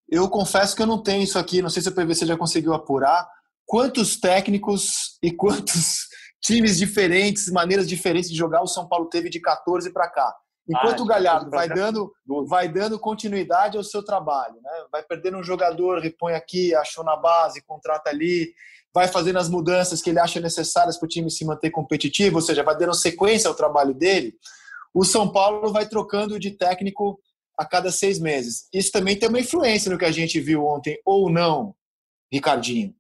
[0.10, 2.73] Eu confesso que eu não tenho isso aqui, não sei se o PVC já conseguiu
[2.73, 3.27] apurar.
[3.67, 6.08] Quantos técnicos e quantos
[6.41, 10.34] times diferentes, maneiras diferentes de jogar o São Paulo teve de 14 para cá?
[10.69, 12.13] Enquanto ah, o Galhardo vai dando,
[12.47, 14.71] vai dando continuidade ao seu trabalho, né?
[14.91, 18.53] vai perdendo um jogador, repõe aqui, achou na base, contrata ali,
[18.93, 22.41] vai fazendo as mudanças que ele acha necessárias para o time se manter competitivo, ou
[22.41, 24.34] seja, vai dando sequência ao trabalho dele.
[24.93, 27.19] O São Paulo vai trocando de técnico
[27.58, 28.67] a cada seis meses.
[28.73, 31.73] Isso também tem uma influência no que a gente viu ontem, ou não,
[32.32, 32.93] Ricardinho?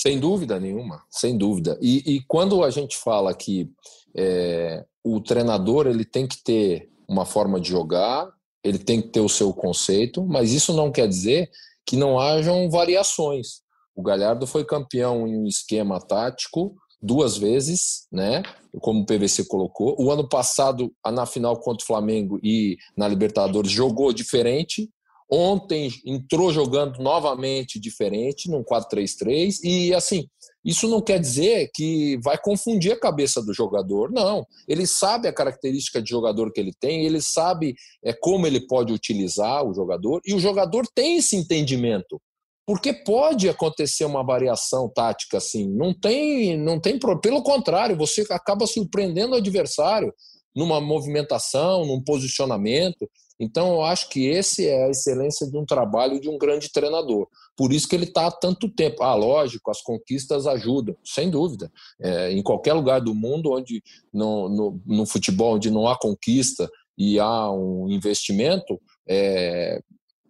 [0.00, 1.76] Sem dúvida nenhuma, sem dúvida.
[1.80, 3.68] E, e quando a gente fala que
[4.16, 8.30] é, o treinador ele tem que ter uma forma de jogar,
[8.62, 11.50] ele tem que ter o seu conceito, mas isso não quer dizer
[11.84, 13.62] que não hajam variações.
[13.94, 18.42] O Galhardo foi campeão em um esquema tático duas vezes, né?
[18.80, 19.96] Como o PVC colocou.
[19.98, 24.90] O ano passado, na final contra o Flamengo e na Libertadores, jogou diferente.
[25.30, 29.58] Ontem entrou jogando novamente diferente, num 4-3-3.
[29.62, 30.26] E assim,
[30.64, 34.46] isso não quer dizer que vai confundir a cabeça do jogador, não.
[34.66, 38.92] Ele sabe a característica de jogador que ele tem, ele sabe é, como ele pode
[38.92, 42.20] utilizar o jogador, e o jogador tem esse entendimento.
[42.66, 48.66] Porque pode acontecer uma variação tática assim, não tem, não tem, pelo contrário, você acaba
[48.66, 50.12] surpreendendo o adversário
[50.54, 53.08] numa movimentação, num posicionamento.
[53.40, 57.28] Então, eu acho que esse é a excelência de um trabalho de um grande treinador.
[57.56, 59.02] Por isso que ele está há tanto tempo.
[59.02, 61.70] Ah, lógico, as conquistas ajudam, sem dúvida.
[62.00, 66.68] É, em qualquer lugar do mundo onde no, no, no, futebol onde não há conquista
[66.96, 69.80] e há um investimento, é,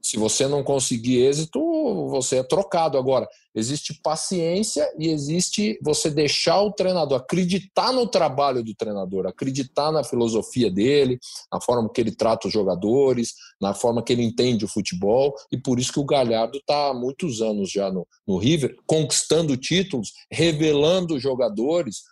[0.08, 1.60] se você não conseguir êxito,
[2.08, 2.96] você é trocado.
[2.96, 9.92] Agora, existe paciência e existe você deixar o treinador acreditar no trabalho do treinador, acreditar
[9.92, 11.18] na filosofia dele,
[11.52, 15.34] na forma que ele trata os jogadores, na forma que ele entende o futebol.
[15.52, 19.58] E por isso que o Galhardo está há muitos anos já no, no River, conquistando
[19.58, 22.02] títulos, revelando jogadores.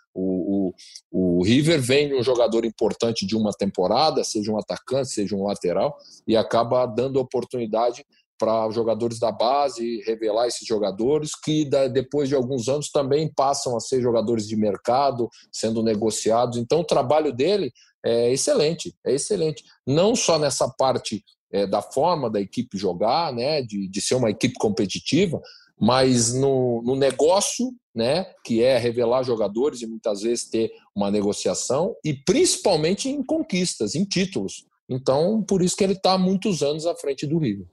[1.11, 5.97] O, River vem um jogador importante de uma temporada, seja um atacante, seja um lateral,
[6.27, 8.05] e acaba dando oportunidade
[8.39, 13.81] para jogadores da base, revelar esses jogadores, que depois de alguns anos também passam a
[13.81, 16.59] ser jogadores de mercado, sendo negociados.
[16.59, 17.72] Então, o trabalho dele
[18.05, 19.64] é excelente, é excelente.
[19.87, 24.31] Não só nessa parte é, da forma da equipe jogar, né, de, de ser uma
[24.31, 25.41] equipe competitiva,
[25.79, 31.95] mas no, no negócio, né, que é revelar jogadores e muitas vezes ter uma negociação,
[32.05, 34.66] e principalmente em conquistas, em títulos.
[34.89, 37.66] Então, por isso que ele está há muitos anos à frente do River.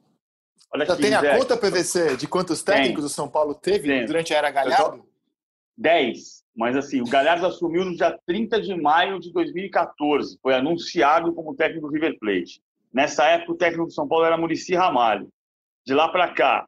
[0.73, 3.05] Olha Já tem a conta, PVC, de quantos técnicos tem.
[3.05, 4.05] o São Paulo teve tem.
[4.05, 5.05] durante a era Galhardo?
[5.77, 6.43] Dez.
[6.55, 10.37] Mas assim, o Galhardo assumiu no dia 30 de maio de 2014.
[10.41, 12.61] Foi anunciado como técnico do River Plate.
[12.91, 15.27] Nessa época, o técnico do São Paulo era Murici Ramalho.
[15.85, 16.65] De lá para cá,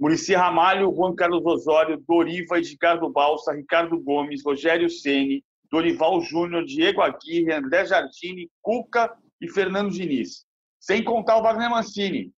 [0.00, 7.02] Murici Ramalho, Juan Carlos Osório, Doriva, Edgardo Balsa, Ricardo Gomes, Rogério Ceni, Dorival Júnior, Diego
[7.02, 10.46] Aguirre, André Jardini, Cuca e Fernando Diniz.
[10.80, 12.32] Sem contar o Wagner Mancini,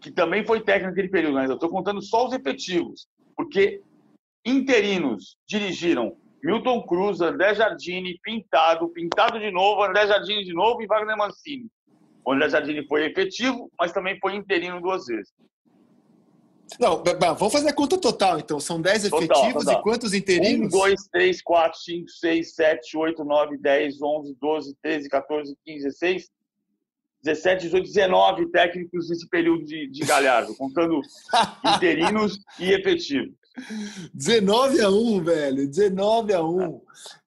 [0.00, 3.82] que também foi técnico naquele período, mas eu estou contando só os efetivos, porque
[4.46, 10.86] interinos dirigiram Milton Cruz, André Jardini, Pintado, Pintado de novo, André Jardini de novo e
[10.86, 11.66] Wagner Mancini.
[12.24, 15.32] O André Jardini foi efetivo, mas também foi interino duas vezes.
[16.78, 17.02] Não,
[17.34, 18.60] vamos fazer a conta total, então.
[18.60, 19.80] São 10 efetivos total.
[19.80, 20.72] e quantos interinos?
[20.72, 25.84] 1, 2, 3, 4, 5, 6, 7, 8, 9, 10, 11, 12, 13, 14, 15,
[25.84, 26.30] 16,
[27.22, 31.00] 17, 18, 19 técnicos nesse período de, de Galhardo, contando
[31.76, 33.34] interinos e efetivos.
[34.12, 35.68] 19 a 1, velho.
[35.68, 36.80] 19 a 1.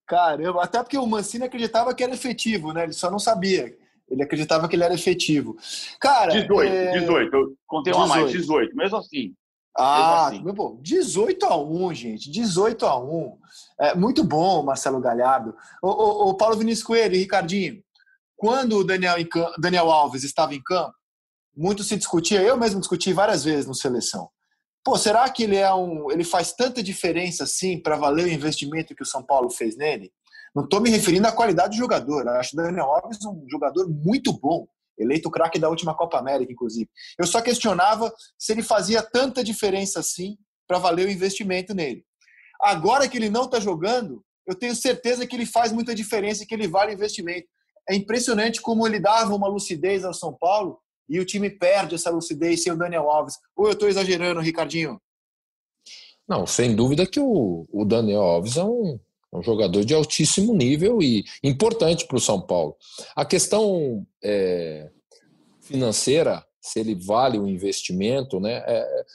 [0.07, 2.83] Caramba, até porque o Mancini acreditava que era efetivo, né?
[2.83, 3.75] Ele só não sabia.
[4.09, 5.55] Ele acreditava que ele era efetivo.
[5.99, 6.99] Cara, 18, é...
[6.99, 7.35] 18.
[7.35, 8.21] Eu contei uma 18.
[8.21, 8.75] mais, 18.
[8.75, 9.33] Mesmo assim.
[9.77, 10.55] Ah, mesmo assim.
[10.55, 12.31] Bom, 18 a 1, gente.
[12.31, 13.37] 18 a 1.
[13.79, 15.55] É, muito bom, Marcelo Galhardo.
[15.81, 17.83] O, o, o Paulo Vinícius Coelho e Ricardinho,
[18.35, 19.15] quando o Daniel,
[19.57, 20.93] Daniel Alves estava em campo,
[21.55, 24.29] muito se discutia, eu mesmo discuti várias vezes no seleção.
[24.83, 28.93] Pô, será que ele é um, ele faz tanta diferença assim para valer o investimento
[28.93, 30.11] que o São Paulo fez nele?
[30.55, 32.27] Não estou me referindo à qualidade do jogador.
[32.29, 34.65] Acho o Daniel Alves um jogador muito bom,
[34.97, 36.89] eleito craque da última Copa América, inclusive.
[37.19, 42.05] Eu só questionava se ele fazia tanta diferença assim para valer o investimento nele.
[42.61, 46.47] Agora que ele não está jogando, eu tenho certeza que ele faz muita diferença e
[46.47, 47.47] que ele vale o investimento.
[47.89, 50.79] É impressionante como ele dava uma lucidez ao São Paulo
[51.09, 53.35] e o time perde essa lucidez sem o Daniel Alves.
[53.55, 54.99] Ou eu estou exagerando, Ricardinho?
[56.27, 58.99] Não, sem dúvida que o, o Daniel Alves é um,
[59.35, 62.75] um jogador de altíssimo nível e importante para o São Paulo.
[63.15, 64.89] A questão é,
[65.61, 68.63] financeira, se ele vale o investimento, né?
[68.65, 69.05] É,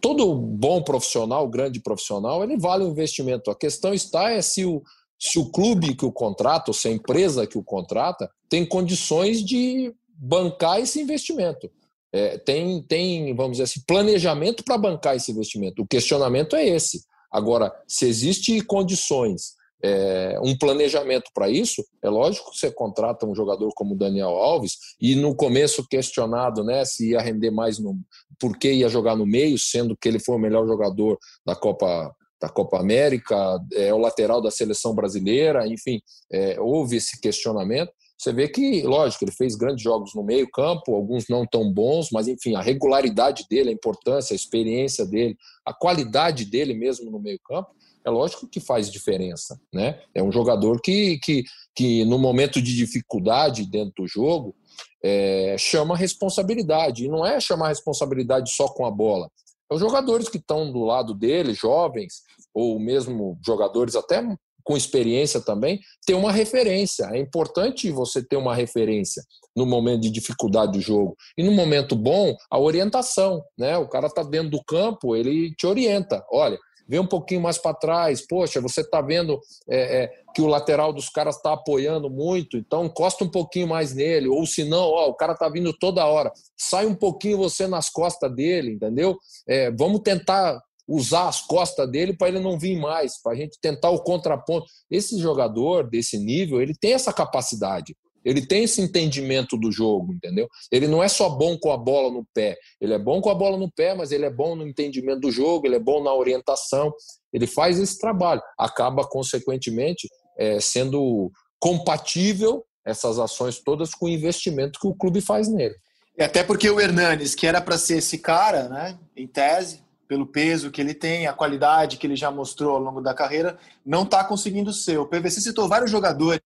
[0.00, 3.50] todo bom profissional, grande profissional, ele vale o investimento.
[3.50, 4.82] A questão está é se o,
[5.18, 9.42] se o clube que o contrata, ou se a empresa que o contrata, tem condições
[9.42, 11.70] de bancar esse investimento.
[12.12, 15.82] É, tem, tem, vamos dizer assim, planejamento para bancar esse investimento.
[15.82, 17.04] O questionamento é esse.
[17.30, 23.34] Agora, se existe condições, é, um planejamento para isso, é lógico que você contrata um
[23.34, 27.98] jogador como Daniel Alves, e no começo questionado né, se ia render mais, no,
[28.38, 32.14] por que ia jogar no meio, sendo que ele foi o melhor jogador da Copa
[32.40, 36.00] da Copa América, é o lateral da seleção brasileira, enfim,
[36.32, 37.92] é, houve esse questionamento.
[38.16, 42.28] Você vê que, lógico, ele fez grandes jogos no meio-campo, alguns não tão bons, mas
[42.28, 47.70] enfim, a regularidade dele, a importância, a experiência dele, a qualidade dele mesmo no meio-campo,
[48.04, 49.60] é lógico que faz diferença.
[49.72, 50.00] Né?
[50.14, 51.44] É um jogador que, que,
[51.74, 54.54] que no momento de dificuldade dentro do jogo,
[55.02, 57.04] é, chama responsabilidade.
[57.04, 59.30] E não é chamar responsabilidade só com a bola.
[59.70, 62.22] É os jogadores que estão do lado dele, jovens,
[62.52, 64.22] ou mesmo jogadores até
[64.62, 67.08] com experiência também, ter uma referência.
[67.12, 69.22] É importante você ter uma referência
[69.56, 71.16] no momento de dificuldade do jogo.
[71.36, 73.42] E no momento bom, a orientação.
[73.58, 73.76] Né?
[73.78, 76.24] O cara está dentro do campo, ele te orienta.
[76.30, 76.58] Olha,
[76.90, 78.26] vê um pouquinho mais para trás.
[78.26, 82.86] Poxa, você está vendo é, é, que o lateral dos caras está apoiando muito, então
[82.86, 84.28] encosta um pouquinho mais nele.
[84.28, 86.32] Ou se não, o cara está vindo toda hora.
[86.58, 89.16] Sai um pouquinho você nas costas dele, entendeu?
[89.46, 93.56] É, vamos tentar usar as costas dele para ele não vir mais, para a gente
[93.62, 94.66] tentar o contraponto.
[94.90, 97.96] Esse jogador desse nível, ele tem essa capacidade.
[98.24, 100.48] Ele tem esse entendimento do jogo, entendeu?
[100.70, 102.56] Ele não é só bom com a bola no pé.
[102.80, 105.30] Ele é bom com a bola no pé, mas ele é bom no entendimento do
[105.30, 106.92] jogo, ele é bom na orientação.
[107.32, 108.42] Ele faz esse trabalho.
[108.58, 110.08] Acaba, consequentemente,
[110.38, 115.74] é, sendo compatível essas ações todas com o investimento que o clube faz nele.
[116.16, 120.26] E até porque o Hernanes, que era para ser esse cara, né, em tese, pelo
[120.26, 123.56] peso que ele tem, a qualidade que ele já mostrou ao longo da carreira,
[123.86, 124.98] não está conseguindo ser.
[124.98, 126.40] O PVC citou vários jogadores,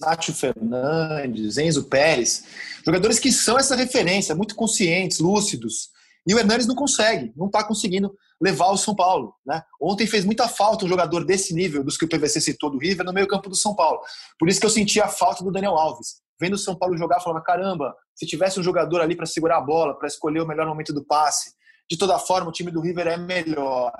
[0.00, 2.44] Nátio Fernandes, Enzo Pérez,
[2.84, 5.90] jogadores que são essa referência, muito conscientes, lúcidos.
[6.26, 9.34] E o Hernanes não consegue, não está conseguindo levar o São Paulo.
[9.46, 9.62] Né?
[9.80, 13.04] Ontem fez muita falta um jogador desse nível, dos que o PVC citou do River,
[13.06, 14.00] no meio campo do São Paulo.
[14.38, 16.20] Por isso que eu senti a falta do Daniel Alves.
[16.40, 19.60] Vendo o São Paulo jogar, falava, caramba, se tivesse um jogador ali para segurar a
[19.60, 21.52] bola, para escolher o melhor momento do passe,
[21.88, 23.92] de toda forma, o time do River é melhor.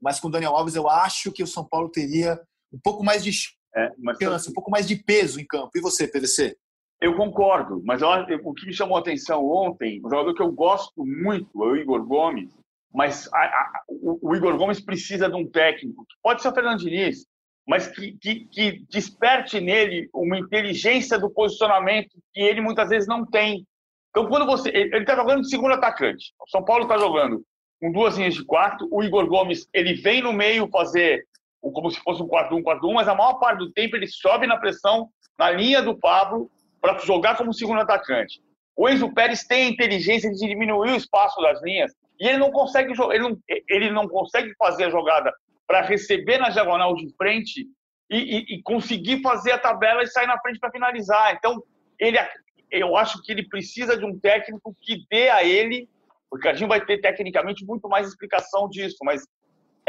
[0.00, 2.38] Mas com o Daniel Alves, eu acho que o São Paulo teria
[2.72, 3.30] um pouco mais de
[3.74, 3.90] é,
[4.20, 5.70] chance, um pouco mais de peso em campo.
[5.74, 6.56] E você, PVC?
[7.00, 8.08] Eu concordo, mas eu,
[8.44, 11.76] o que me chamou a atenção ontem, um jogador que eu gosto muito é o
[11.76, 12.50] Igor Gomes,
[12.92, 16.80] mas a, a, o, o, Igor Gomes precisa de um técnico, pode ser o Fernando
[16.80, 17.24] Diniz,
[17.66, 23.24] mas que, que, que desperte nele uma inteligência do posicionamento que ele muitas vezes não
[23.24, 23.64] tem.
[24.10, 24.70] Então, quando você.
[24.70, 26.32] Ele está jogando de segundo atacante.
[26.40, 27.44] O São Paulo está jogando
[27.80, 28.88] com duas linhas de quarto.
[28.90, 31.24] O Igor Gomes ele vem no meio fazer
[31.60, 34.56] como se fosse um 4-1, 4-1, mas a maior parte do tempo ele sobe na
[34.56, 35.08] pressão
[35.38, 36.50] na linha do Pablo
[36.80, 38.40] para jogar como segundo atacante.
[38.76, 42.50] O Enzo Pérez tem a inteligência de diminuir o espaço das linhas e ele não
[42.50, 43.38] consegue ele não,
[43.68, 45.32] ele não consegue fazer a jogada
[45.66, 47.66] para receber na diagonal de frente
[48.10, 51.32] e, e, e, conseguir fazer a tabela e sair na frente para finalizar.
[51.34, 51.62] Então,
[51.96, 52.18] ele,
[52.70, 55.88] eu acho que ele precisa de um técnico que dê a ele,
[56.44, 59.24] a gente vai ter tecnicamente muito mais explicação disso, mas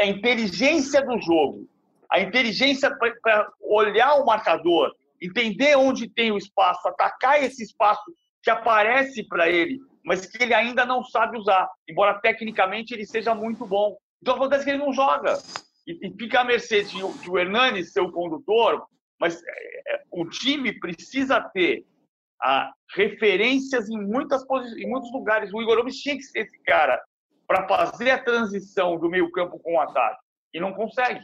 [0.01, 1.67] a inteligência do jogo,
[2.09, 8.03] a inteligência para olhar o marcador, entender onde tem o espaço, atacar esse espaço
[8.41, 13.35] que aparece para ele, mas que ele ainda não sabe usar, embora tecnicamente ele seja
[13.35, 13.95] muito bom.
[14.21, 15.37] Então acontece que ele não joga.
[15.87, 18.85] E, e fica à mercê de, de o Hernani ser o condutor,
[19.19, 21.85] mas é, é, o time precisa ter
[22.41, 24.43] a, referências em, muitas
[24.77, 25.53] em muitos lugares.
[25.53, 26.99] O Igor Gomes tinha que ser esse cara
[27.51, 30.19] para fazer a transição do meio-campo com o ataque.
[30.53, 31.21] E não consegue.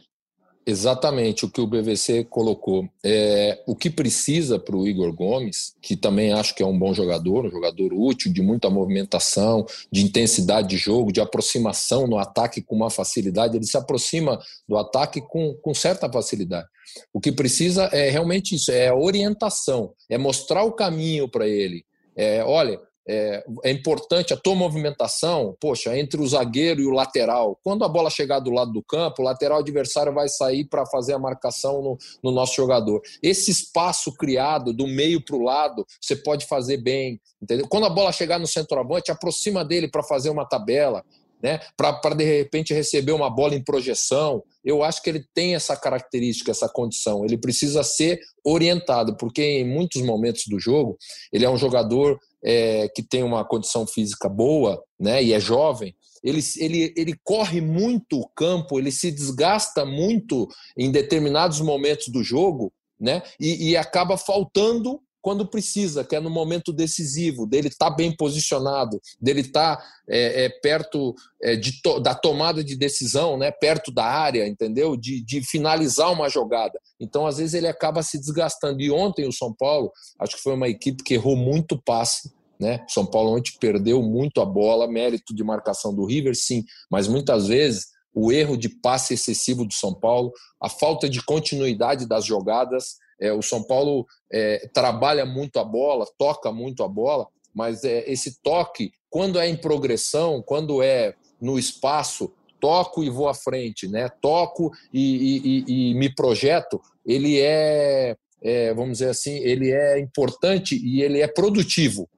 [0.70, 2.90] Exatamente o que o BVC colocou.
[3.02, 6.94] É, o que precisa para o Igor Gomes, que também acho que é um bom
[6.94, 12.62] jogador, um jogador útil, de muita movimentação, de intensidade de jogo, de aproximação no ataque
[12.62, 16.68] com uma facilidade, ele se aproxima do ataque com, com certa facilidade.
[17.14, 21.86] O que precisa é realmente isso, é orientação, é mostrar o caminho para ele.
[22.14, 22.78] É, olha,
[23.08, 27.58] é, é, importante a tua movimentação, poxa, entre o zagueiro e o lateral.
[27.64, 31.14] Quando a bola chegar do lado do campo, o lateral adversário vai sair para fazer
[31.14, 33.02] a marcação no, no, nosso jogador.
[33.24, 37.22] Esse espaço criado do meio para o lado, você pode fazer bem.
[37.42, 37.66] Entendeu?
[37.70, 41.04] Quando a bola chegar no centroavante, aproxima dele para fazer uma tabela.
[41.40, 44.44] Né, para de repente receber uma bola em projeção.
[44.66, 47.24] Eu acho que ele tem essa característica, essa condição.
[47.24, 50.98] Ele precisa ser orientado, porque em muitos momentos do jogo
[51.32, 55.96] ele é um jogador é, que tem uma condição física boa né, e é jovem,
[56.24, 62.24] ele, ele, ele corre muito o campo, ele se desgasta muito em determinados momentos do
[62.24, 67.90] jogo né, e, e acaba faltando quando precisa, que é no momento decisivo, dele estar
[67.90, 71.14] tá bem posicionado, dele estar tá, é, é, perto
[71.44, 74.96] é, de to, da tomada de decisão, né, perto da área, entendeu?
[74.96, 76.80] De, de finalizar uma jogada.
[76.98, 78.82] Então, às vezes, ele acaba se desgastando.
[78.82, 82.86] E ontem o São Paulo, acho que foi uma equipe que errou muito passe, né?
[82.88, 87.48] São Paulo ontem perdeu muito a bola, mérito de marcação do River, sim, mas muitas
[87.48, 90.32] vezes o erro de passe excessivo do São Paulo,
[90.64, 92.96] a falta de continuidade das jogadas.
[93.20, 98.10] É, o São Paulo é, trabalha muito a bola, toca muito a bola, mas é,
[98.10, 103.88] esse toque, quando é em progressão, quando é no espaço, toco e vou à frente,
[103.88, 104.10] né?
[104.22, 106.82] Toco e, e, e me projeto.
[107.06, 112.10] Ele é, é, vamos dizer assim, ele é importante e ele é produtivo.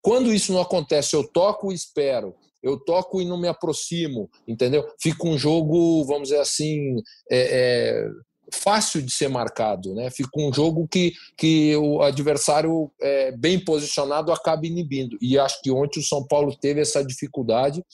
[0.00, 4.86] Quando isso não acontece, eu toco e espero, eu toco e não me aproximo, entendeu?
[5.00, 6.96] Fica um jogo, vamos dizer assim,
[7.30, 8.08] é, é,
[8.52, 10.10] fácil de ser marcado, né?
[10.10, 15.16] Fica um jogo que, que o adversário é, bem posicionado acaba inibindo.
[15.20, 17.84] E acho que ontem o São Paulo teve essa dificuldade,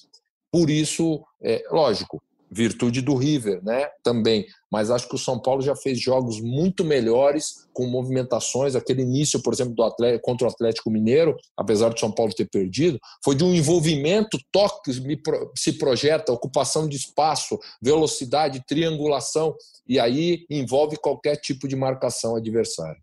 [0.53, 2.23] por isso, é, lógico,
[2.55, 3.89] virtude do River, né?
[4.03, 4.47] Também.
[4.71, 8.77] Mas acho que o São Paulo já fez jogos muito melhores, com movimentações.
[8.77, 12.49] Aquele início, por exemplo, do Atlético, contra o Atlético Mineiro, apesar do São Paulo ter
[12.49, 15.03] perdido, foi de um envolvimento, toques,
[15.57, 19.55] se projeta, ocupação de espaço, velocidade, triangulação,
[19.89, 23.01] e aí envolve qualquer tipo de marcação adversária.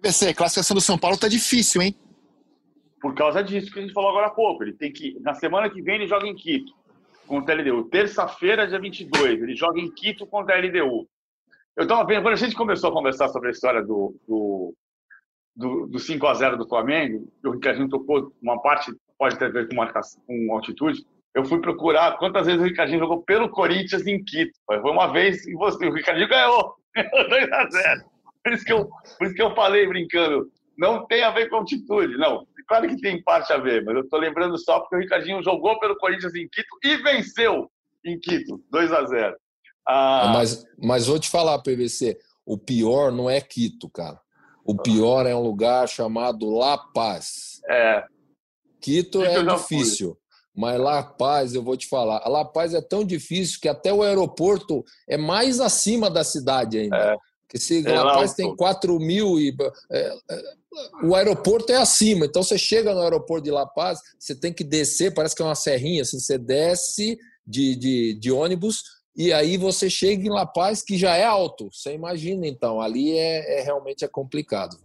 [0.00, 1.94] PVC, a classificação do São Paulo tá difícil, hein?
[3.02, 4.62] Por causa disso que a gente falou agora há pouco.
[4.62, 5.18] Ele tem que.
[5.20, 6.79] Na semana que vem ele joga em Quito
[7.30, 7.84] contra a LDU.
[7.84, 11.08] Terça-feira, dia 22, ele joga em Quito contra a LDU.
[11.76, 14.74] Eu estava vendo, quando a gente começou a conversar sobre a história do, do,
[15.54, 19.48] do, do 5 a 0 do Flamengo, o Ricardinho tocou uma parte, pode ter a
[19.48, 24.04] ver com, marcação, com altitude, eu fui procurar quantas vezes o Ricardinho jogou pelo Corinthians
[24.08, 24.58] em Quito.
[24.66, 26.74] Foi uma vez e você, o Ricardinho ganhou.
[26.96, 28.10] 2 a 0
[28.42, 31.56] por isso, que eu, por isso que eu falei brincando, não tem a ver com
[31.56, 32.16] altitude.
[32.16, 35.42] Não, Claro que tem parte a ver, mas eu estou lembrando só porque o Ricardinho
[35.42, 37.68] jogou pelo Corinthians em Quito e venceu
[38.04, 39.36] em Quito, 2 a 0
[39.88, 40.30] ah...
[40.32, 42.16] mas, mas vou te falar, PVC,
[42.46, 44.20] o pior não é Quito, cara.
[44.64, 47.60] O pior é um lugar chamado La Paz.
[47.68, 48.04] É.
[48.80, 50.16] Quito é difícil.
[50.54, 53.92] Mas La Paz, eu vou te falar, a La Paz é tão difícil que até
[53.92, 56.96] o aeroporto é mais acima da cidade ainda.
[56.96, 57.16] É.
[57.48, 59.52] Que se é, La Paz tem 4 mil e.
[59.90, 60.59] É, é,
[61.02, 64.62] o aeroporto é acima, então você chega no aeroporto de La Paz, você tem que
[64.62, 68.82] descer, parece que é uma serrinha, assim, você desce de, de, de ônibus
[69.16, 71.68] e aí você chega em La Paz, que já é alto.
[71.72, 74.76] Você imagina, então, ali é, é realmente é complicado.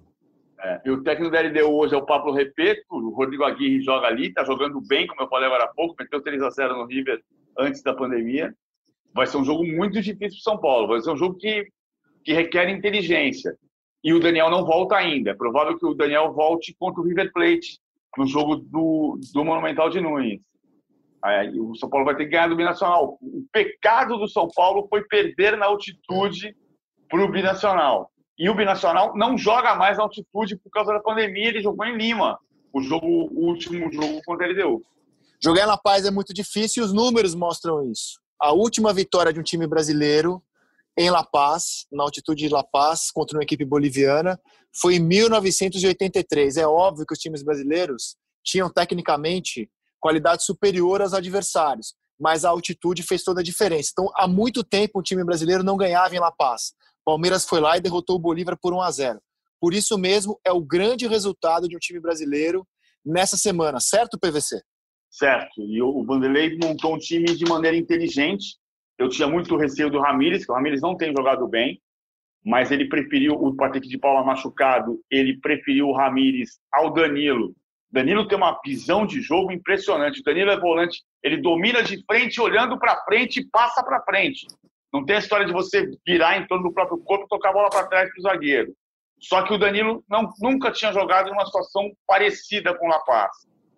[0.60, 4.08] É, e o técnico da LDU hoje é o Pablo Repeto, o Rodrigo Aguirre joga
[4.08, 6.86] ali, está jogando bem, como eu falei agora há pouco, meteu 3 a 0 no
[6.88, 7.22] River
[7.58, 8.54] antes da pandemia.
[9.14, 11.68] Vai ser um jogo muito difícil para São Paulo, vai ser um jogo que,
[12.24, 13.56] que requer inteligência.
[14.06, 15.32] E o Daniel não volta ainda.
[15.32, 17.80] É provável que o Daniel volte contra o River Plate
[18.16, 20.40] no jogo do, do Monumental de Nunes.
[21.24, 23.18] Aí, o São Paulo vai ter que ganhar do Binacional.
[23.20, 26.56] O pecado do São Paulo foi perder na altitude
[27.10, 28.12] para o Binacional.
[28.38, 31.48] E o Binacional não joga mais na altitude por causa da pandemia.
[31.48, 32.38] Ele jogou em Lima,
[32.72, 34.84] o jogo o último jogo contra a LDU.
[35.44, 38.20] Jogar na paz é muito difícil e os números mostram isso.
[38.40, 40.44] A última vitória de um time brasileiro
[40.98, 44.40] em La Paz, na altitude de La Paz, contra uma equipe boliviana,
[44.80, 46.58] foi em 1983.
[46.58, 49.70] É óbvio que os times brasileiros tinham tecnicamente
[50.00, 53.90] qualidade superior aos adversários, mas a altitude fez toda a diferença.
[53.92, 56.74] Então, há muito tempo o time brasileiro não ganhava em La Paz.
[57.04, 59.22] Palmeiras foi lá e derrotou o Bolívar por 1 a 0.
[59.60, 62.68] Por isso mesmo é o grande resultado de um time brasileiro
[63.06, 64.62] nessa semana, certo, PVC?
[65.10, 65.62] Certo.
[65.62, 68.58] E o Vanderlei montou um time de maneira inteligente.
[68.98, 71.82] Eu tinha muito receio do Ramires, que o Ramires não tem jogado bem,
[72.44, 77.56] mas ele preferiu o Patrick de Paula machucado, ele preferiu o Ramires ao Danilo,
[77.96, 80.20] Danilo tem uma visão de jogo impressionante.
[80.20, 84.48] O Danilo é volante, ele domina de frente, olhando para frente e passa para frente.
[84.92, 87.54] Não tem a história de você virar em torno do próprio corpo e tocar a
[87.54, 88.74] bola para trás para o zagueiro.
[89.22, 93.00] Só que o Danilo não, nunca tinha jogado em uma situação parecida com o La
[93.00, 93.32] Paz.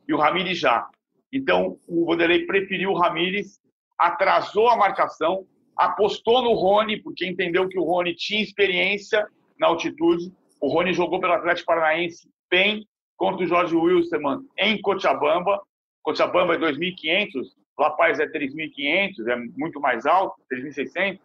[0.08, 0.88] E o Ramires já.
[1.32, 3.60] Então, o Vanderlei preferiu o Ramires,
[3.98, 5.46] atrasou a marcação,
[5.76, 9.28] apostou no Rony, porque entendeu que o Rony tinha experiência
[9.60, 10.32] na altitude.
[10.62, 12.88] O Rony jogou pelo Atlético Paranaense bem,
[13.18, 15.62] contra o Jorge Wilstermann em Cochabamba.
[16.04, 21.20] Cochabamba é 2.500, La Paz é 3.500, é muito mais alto, 3.600.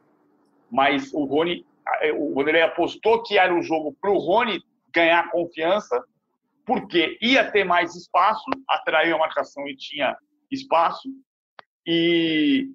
[0.70, 1.64] Mas o Rony,
[2.00, 4.62] é, o Vanderlei apostou que era o jogo para o Rony
[4.92, 6.02] ganhar confiança,
[6.66, 10.16] porque ia ter mais espaço, atraiu a marcação e tinha
[10.50, 11.08] espaço,
[11.86, 12.68] e,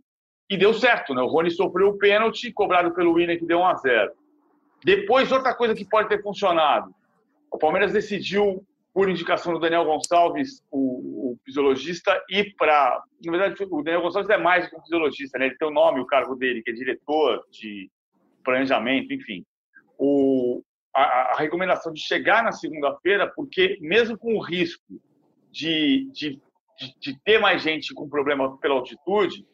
[0.50, 1.14] e deu certo.
[1.14, 1.22] Né?
[1.22, 4.12] O Rony sofreu o pênalti, cobrado pelo Winner, que deu 1 a 0
[4.84, 6.94] Depois, outra coisa que pode ter funcionado,
[7.52, 13.00] o Palmeiras decidiu por indicação do Daniel Gonçalves, o, o fisiologista, e para.
[13.24, 15.46] Na verdade, o Daniel Gonçalves é mais que um fisiologista, né?
[15.46, 17.92] ele tem o nome, o cargo dele, que é diretor de
[18.44, 19.46] planejamento, enfim.
[20.00, 20.64] O,
[20.96, 25.00] a, a recomendação de chegar na segunda-feira, porque mesmo com o risco
[25.52, 26.42] de, de,
[26.78, 29.46] de, de ter mais gente com problema pela altitude,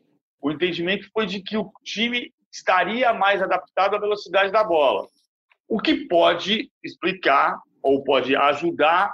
[0.41, 5.07] o entendimento foi de que o time estaria mais adaptado à velocidade da bola.
[5.67, 9.13] O que pode explicar ou pode ajudar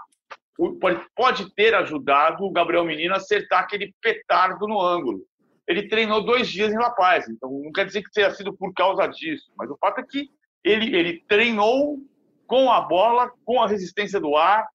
[0.80, 5.22] pode, pode ter ajudado o Gabriel Menino a acertar aquele petardo no ângulo.
[5.68, 8.74] Ele treinou dois dias em La Paz, então não quer dizer que tenha sido por
[8.74, 10.30] causa disso, mas o fato é que
[10.64, 12.00] ele, ele treinou
[12.48, 14.68] com a bola, com a resistência do ar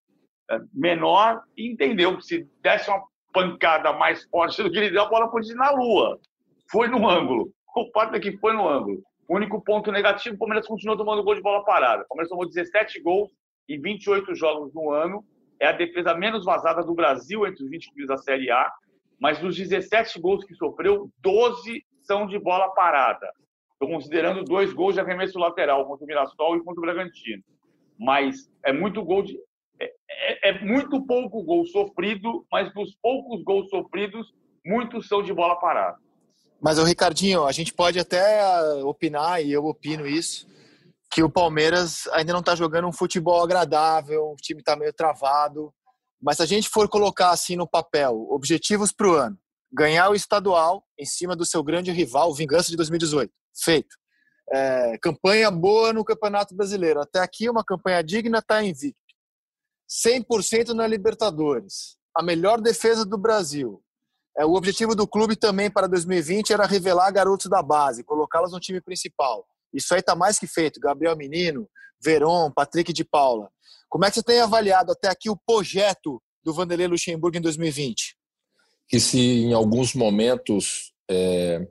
[0.49, 3.03] é, menor e entendeu que se desse uma
[3.35, 6.19] pancada mais forte do que ele deu, a bola podia ir na lua.
[6.71, 7.51] Foi no ângulo.
[7.77, 9.03] O fato é que foi no ângulo.
[9.29, 12.05] O único ponto negativo, o Palmeiras continuou tomando gol de bola parada.
[12.05, 13.31] O Palmeiras tomou 17 gols
[13.69, 15.25] em 28 jogos no ano
[15.61, 18.71] é a defesa menos vazada do Brasil entre os 20 clubes da Série A,
[19.19, 23.31] mas dos 17 gols que sofreu, 12 são de bola parada.
[23.73, 27.43] Estou considerando dois gols de arremesso lateral contra o Mirassol e contra o Bragantino.
[27.99, 29.39] Mas é muito gol de.
[30.11, 34.27] É, é, muito pouco gol sofrido, mas dos poucos gols sofridos,
[34.65, 35.99] muitos são de bola parada.
[36.61, 38.43] Mas, o Ricardinho, a gente pode até
[38.85, 40.47] opinar, e eu opino isso,
[41.11, 45.73] que o Palmeiras ainda não está jogando um futebol agradável, o time está meio travado.
[46.21, 49.39] Mas se a gente for colocar assim no papel, objetivos para o ano,
[49.73, 53.31] ganhar o estadual em cima do seu grande rival, Vingança de 2018,
[53.63, 53.97] feito.
[54.51, 57.01] É, campanha boa no Campeonato Brasileiro.
[57.01, 59.04] Até aqui uma campanha digna, está invicto.
[59.89, 61.97] 100% na Libertadores.
[62.15, 63.83] A melhor defesa do Brasil.
[64.37, 68.61] É, o objetivo do clube também para 2020 era revelar garotos da base, colocá-los no
[68.61, 69.47] time principal.
[69.73, 70.81] Isso aí está mais que feito.
[70.81, 71.69] Gabriel Menino,
[72.03, 73.49] Veron, Patrick de Paula.
[73.89, 78.17] Como é que você tem avaliado até aqui o projeto do Vanderlei Luxemburgo em 2020?
[78.89, 81.67] Que se em alguns momentos é,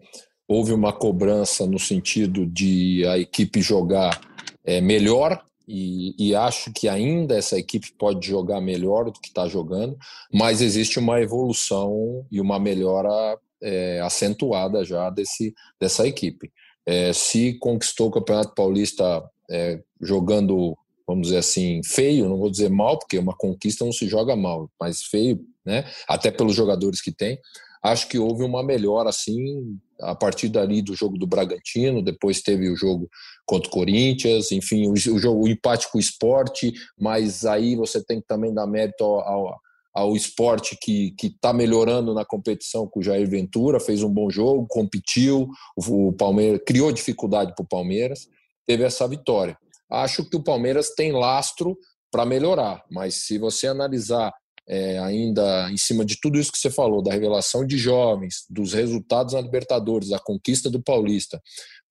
[0.47, 4.19] houve uma cobrança no sentido de a equipe jogar
[4.65, 9.47] é, melhor, e, e, acho que ainda essa equipe pode jogar melhor do que está
[9.47, 9.97] jogando,
[10.31, 16.51] mas existe uma evolução e uma melhora é, acentuada já desse, dessa equipe.
[16.85, 22.69] É, se conquistou o Campeonato Paulista é, jogando, vamos dizer assim, feio, não vou dizer
[22.69, 25.85] mal, porque uma conquista não se joga mal, mas feio, né?
[26.07, 27.39] Até pelos jogadores que tem.
[27.83, 32.69] Acho que houve uma melhora, assim, a partir dali do jogo do Bragantino, depois teve
[32.69, 33.09] o jogo
[33.45, 38.21] contra o Corinthians, enfim, o, jogo, o empate com o esporte, mas aí você tem
[38.21, 39.59] que também dar mérito ao, ao,
[39.93, 44.65] ao esporte que está melhorando na competição com o Jair Ventura, fez um bom jogo,
[44.69, 48.27] competiu, o, o Palmeiras criou dificuldade para o Palmeiras,
[48.65, 49.57] teve essa vitória.
[49.91, 51.77] Acho que o Palmeiras tem lastro
[52.09, 54.33] para melhorar, mas se você analisar
[54.67, 58.73] é, ainda em cima de tudo isso que você falou, da revelação de jovens, dos
[58.73, 61.41] resultados na Libertadores, da conquista do Paulista,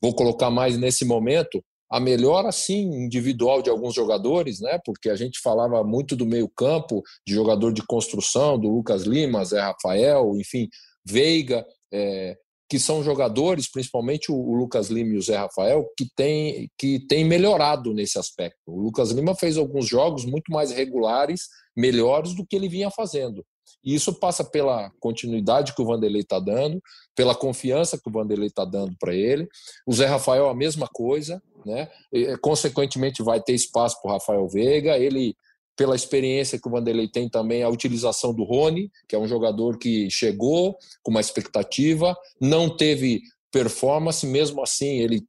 [0.01, 4.81] vou colocar mais nesse momento a melhora, sim, individual de alguns jogadores, né?
[4.83, 9.61] Porque a gente falava muito do meio-campo, de jogador de construção, do Lucas Lima, Zé
[9.61, 10.71] Rafael, enfim,
[11.05, 12.35] Veiga, é,
[12.73, 17.23] que são jogadores, principalmente o, Lucas Lima e o Zé Rafael, que tem, que tem
[17.23, 18.57] melhorado nesse aspecto.
[18.67, 23.45] O Lucas Lima fez alguns jogos muito mais regulares, melhores do que ele vinha fazendo.
[23.85, 26.81] E isso passa pela continuidade que o Vanderlei está dando,
[27.15, 29.49] pela confiança que o Vanderlei está dando para ele.
[29.87, 31.89] O Zé Rafael, a mesma coisa, né?
[32.13, 34.99] E, consequentemente, vai ter espaço para o Rafael Veiga.
[34.99, 35.35] Ele
[35.77, 39.79] pela experiência que o Vanderlei tem também, a utilização do Rony, que é um jogador
[39.79, 45.25] que chegou com uma expectativa, não teve performance, mesmo assim ele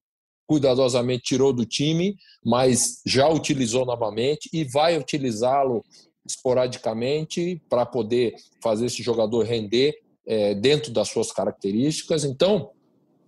[0.46, 2.16] cuidadosamente tirou do time,
[2.46, 5.84] mas já utilizou novamente e vai utilizá-lo
[6.26, 12.24] esporadicamente para poder fazer esse jogador render é, dentro das suas características.
[12.24, 12.72] Então,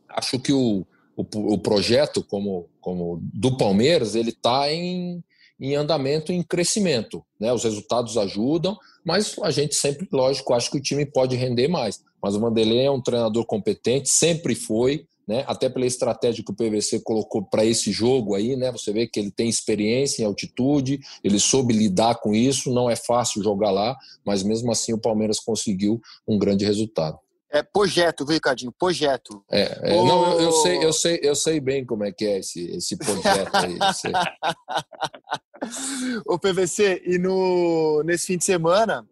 [0.09, 0.85] acho que o,
[1.15, 5.23] o, o projeto como, como do Palmeiras ele está em
[5.59, 7.23] em andamento, em crescimento.
[7.39, 7.51] Né?
[7.53, 12.03] Os resultados ajudam, mas a gente sempre, lógico, acha que o time pode render mais.
[12.21, 15.43] Mas o Vanderlei é um treinador competente, sempre foi, né?
[15.47, 18.71] até pela estratégia que o PVC colocou para esse jogo aí, né?
[18.71, 22.95] Você vê que ele tem experiência em altitude, ele soube lidar com isso, não é
[22.95, 23.95] fácil jogar lá,
[24.25, 27.19] mas mesmo assim o Palmeiras conseguiu um grande resultado.
[27.55, 28.71] É projeto, viu, Ricardinho?
[28.77, 29.41] Projeto.
[29.49, 32.39] É, é não, eu, eu, sei, eu sei, eu sei bem como é que é
[32.39, 33.77] esse, esse projeto aí.
[36.27, 39.07] o PVC, e no, nesse fim de semana,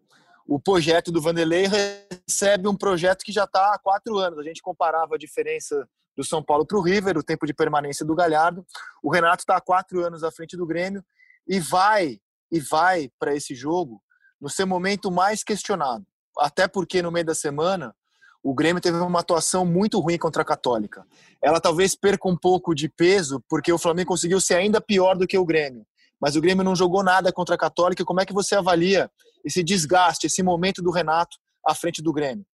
[0.46, 4.38] o projeto do Vanderlei recebe um projeto que já está há quatro anos.
[4.38, 8.04] A gente comparava a diferença do São Paulo para o River, o tempo de permanência
[8.04, 8.64] do Galhardo.
[9.02, 11.04] O Renato está há quatro anos à frente do Grêmio
[11.46, 12.18] e vai
[12.50, 14.00] e vai para esse jogo
[14.40, 16.04] no seu momento mais questionado.
[16.38, 17.94] Até porque no meio da semana
[18.42, 21.06] o Grêmio teve uma atuação muito ruim contra a Católica.
[21.42, 25.26] Ela talvez perca um pouco de peso, porque o Flamengo conseguiu ser ainda pior do
[25.26, 25.86] que o Grêmio.
[26.20, 28.04] Mas o Grêmio não jogou nada contra a Católica.
[28.04, 29.10] Como é que você avalia
[29.44, 32.44] esse desgaste, esse momento do Renato à frente do Grêmio?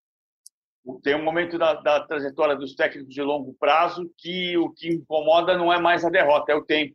[1.03, 5.57] Tem um momento da, da trajetória dos técnicos de longo prazo que o que incomoda
[5.57, 6.95] não é mais a derrota, é o tempo.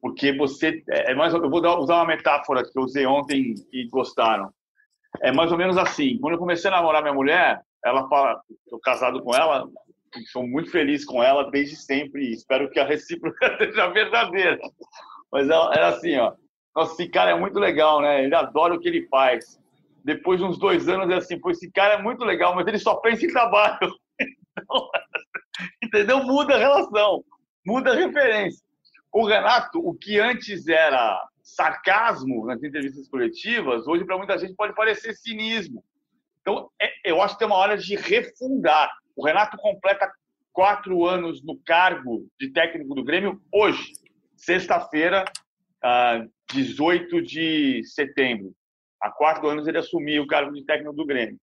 [0.00, 0.82] Porque você.
[0.90, 4.50] É, é mais, eu vou usar uma metáfora que eu usei ontem e gostaram.
[5.20, 6.18] É mais ou menos assim.
[6.18, 9.68] Quando eu comecei a namorar minha mulher, ela fala, estou casado com ela,
[10.32, 12.32] sou muito feliz com ela desde sempre.
[12.32, 14.58] Espero que a recíproca seja verdadeira.
[15.30, 16.32] Mas ela era assim, ó.
[16.74, 18.24] Nossa, esse cara é muito legal, né?
[18.24, 19.58] Ele adora o que ele faz.
[20.04, 22.78] Depois de uns dois anos, é assim, pô, esse cara é muito legal, mas ele
[22.78, 23.94] só pensa em trabalho.
[24.20, 24.88] Então,
[25.82, 26.22] entendeu?
[26.24, 27.24] Muda a relação,
[27.64, 28.64] muda a referência.
[29.12, 34.74] O Renato, o que antes era sarcasmo nas entrevistas coletivas, hoje para muita gente pode
[34.74, 35.82] parecer cinismo.
[36.40, 38.90] Então, é, eu acho que tem uma hora de refundar.
[39.16, 40.10] O Renato completa
[40.52, 43.92] quatro anos no cargo de técnico do Grêmio hoje,
[44.36, 45.24] sexta-feira,
[46.52, 48.52] 18 de setembro.
[49.00, 51.38] Há quatro anos ele assumiu o cargo de técnico do Grêmio.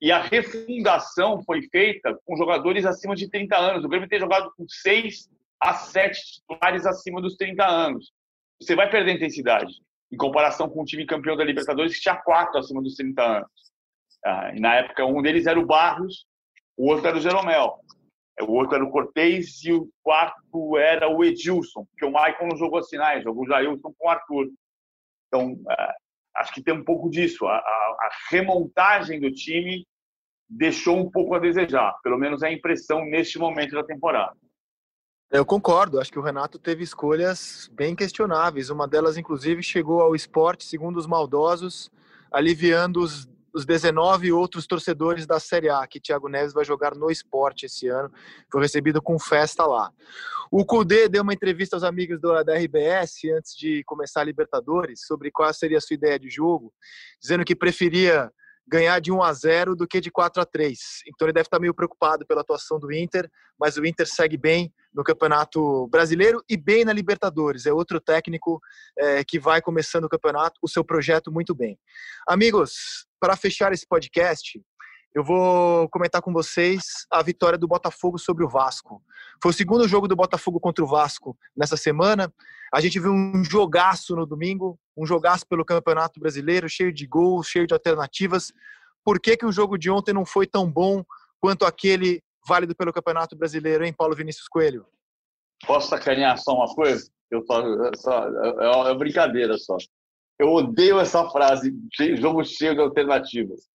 [0.00, 3.84] E a refundação foi feita com jogadores acima de 30 anos.
[3.84, 5.28] O Grêmio tem jogado com seis
[5.60, 8.12] a sete titulares acima dos 30 anos.
[8.60, 9.74] Você vai perder intensidade
[10.10, 13.50] em comparação com o time campeão da Libertadores que tinha quatro acima dos 30 anos.
[14.24, 16.26] Ah, na época, um deles era o Barros,
[16.76, 17.78] o outro era o Jeromel.
[18.42, 22.56] O outro era o Cortez e o quarto era o Edilson, porque o Maicon não
[22.56, 24.50] jogou sinais, jogou o Jailson com o Arthur.
[25.28, 25.94] Então, ah,
[26.36, 27.46] acho que tem um pouco disso.
[27.46, 29.86] A, a, a, remontagem do time
[30.48, 34.36] deixou um pouco a desejar, pelo menos é a impressão neste momento da temporada.
[35.30, 38.68] Eu concordo, acho que o Renato teve escolhas bem questionáveis.
[38.68, 41.88] Uma delas, inclusive, chegou ao esporte, segundo os maldosos,
[42.32, 47.10] aliviando os os 19 outros torcedores da Série A, que Thiago Neves vai jogar no
[47.10, 48.10] esporte esse ano.
[48.50, 49.92] Foi recebido com festa lá.
[50.50, 55.02] O Cudê deu uma entrevista aos amigos do, da RBS antes de começar a Libertadores
[55.06, 56.74] sobre qual seria a sua ideia de jogo,
[57.20, 58.28] dizendo que preferia
[58.66, 60.78] ganhar de 1 a 0 do que de 4 a 3.
[61.08, 64.72] Então ele deve estar meio preocupado pela atuação do Inter, mas o Inter segue bem
[64.92, 67.66] no Campeonato Brasileiro e bem na Libertadores.
[67.66, 68.60] É outro técnico
[68.98, 71.78] é, que vai começando o campeonato, o seu projeto muito bem.
[72.28, 74.60] Amigos, para fechar esse podcast,
[75.12, 79.02] eu vou comentar com vocês a vitória do Botafogo sobre o Vasco.
[79.42, 82.32] Foi o segundo jogo do Botafogo contra o Vasco nessa semana.
[82.72, 87.48] A gente viu um jogaço no domingo, um jogaço pelo Campeonato Brasileiro, cheio de gols,
[87.48, 88.52] cheio de alternativas.
[89.04, 91.02] Por que, que o jogo de ontem não foi tão bom
[91.40, 94.86] quanto aquele válido pelo Campeonato Brasileiro, hein, Paulo Vinícius Coelho?
[95.66, 97.10] Posso sacanear só uma coisa?
[97.30, 97.62] Eu só,
[97.96, 98.28] só,
[98.60, 99.76] é, é brincadeira só.
[100.38, 101.74] Eu odeio essa frase,
[102.16, 103.70] jogo cheio de alternativas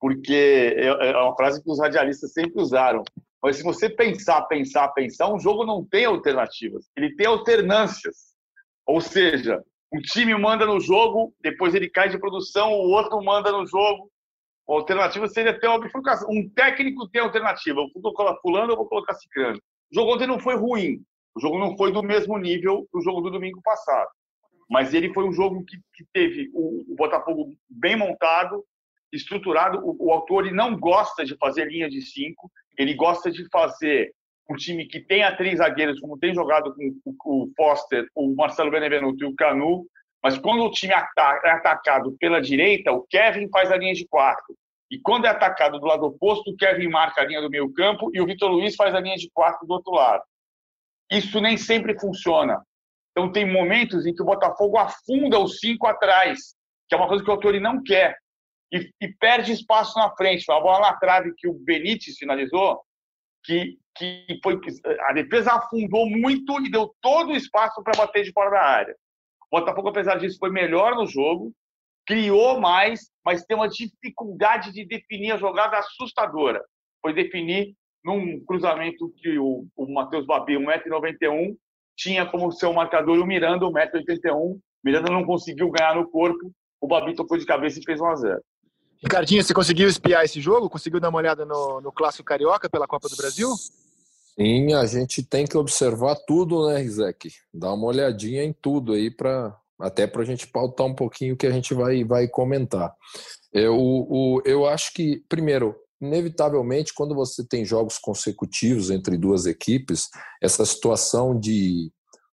[0.00, 3.02] porque é, é uma frase que os radialistas sempre usaram.
[3.42, 8.30] Mas se você pensar, pensar, pensar, um jogo não tem alternativas, ele tem alternâncias.
[8.86, 13.52] Ou seja, um time manda no jogo, depois ele cai de produção, o outro manda
[13.52, 14.10] no jogo.
[14.68, 16.28] A alternativa seria ter uma bifurcação.
[16.30, 17.80] Um técnico tem alternativa.
[17.80, 19.58] Eu vou colocar fulano, eu vou colocar ciclano.
[19.90, 21.02] O jogo ontem não foi ruim.
[21.34, 24.08] O jogo não foi do mesmo nível do jogo do domingo passado.
[24.68, 28.64] Mas ele foi um jogo que, que teve o, o Botafogo bem montado,
[29.12, 29.78] estruturado.
[29.84, 34.12] O, o autor ele não gosta de fazer linha de cinco, ele gosta de fazer
[34.50, 36.74] um time que tenha três zagueiros, como tem jogado
[37.18, 39.86] com o Foster, o Marcelo Benevenuto e o Canu,
[40.22, 44.54] mas quando o time é atacado pela direita, o Kevin faz a linha de quatro.
[44.90, 48.10] E quando é atacado do lado oposto, o Kevin marca a linha do meio campo
[48.12, 50.22] e o Vitor Luiz faz a linha de quatro do outro lado.
[51.10, 52.60] Isso nem sempre funciona.
[53.12, 56.54] Então tem momentos em que o Botafogo afunda os cinco atrás,
[56.88, 58.16] que é uma coisa que o autor não quer
[58.72, 60.44] e, e perde espaço na frente.
[60.48, 62.80] Uma bola na trave que o Benítez finalizou,
[63.44, 64.60] que, que foi
[65.08, 68.96] a defesa afundou muito e deu todo o espaço para bater de fora da área.
[69.50, 71.52] O Botafogo, apesar disso, foi melhor no jogo,
[72.06, 76.62] criou mais, mas tem uma dificuldade de definir a jogada assustadora.
[77.02, 81.56] Foi definir num cruzamento que o, o Matheus Babi, 1,91m,
[81.96, 84.58] tinha como seu marcador o Miranda, 1,81m.
[84.82, 86.50] Miranda não conseguiu ganhar no corpo,
[86.80, 88.40] o Babi tocou de cabeça e fez 1 a 0
[89.02, 90.68] Ricardinho, você conseguiu espiar esse jogo?
[90.68, 93.48] Conseguiu dar uma olhada no, no Clássico Carioca pela Copa do Brasil?
[94.38, 97.30] Sim, a gente tem que observar tudo, né, Rizek?
[97.52, 101.36] Dar uma olhadinha em tudo aí, pra, até para a gente pautar um pouquinho o
[101.36, 102.94] que a gente vai, vai comentar.
[103.52, 110.08] Eu, o, eu acho que, primeiro, inevitavelmente, quando você tem jogos consecutivos entre duas equipes,
[110.42, 111.90] essa situação de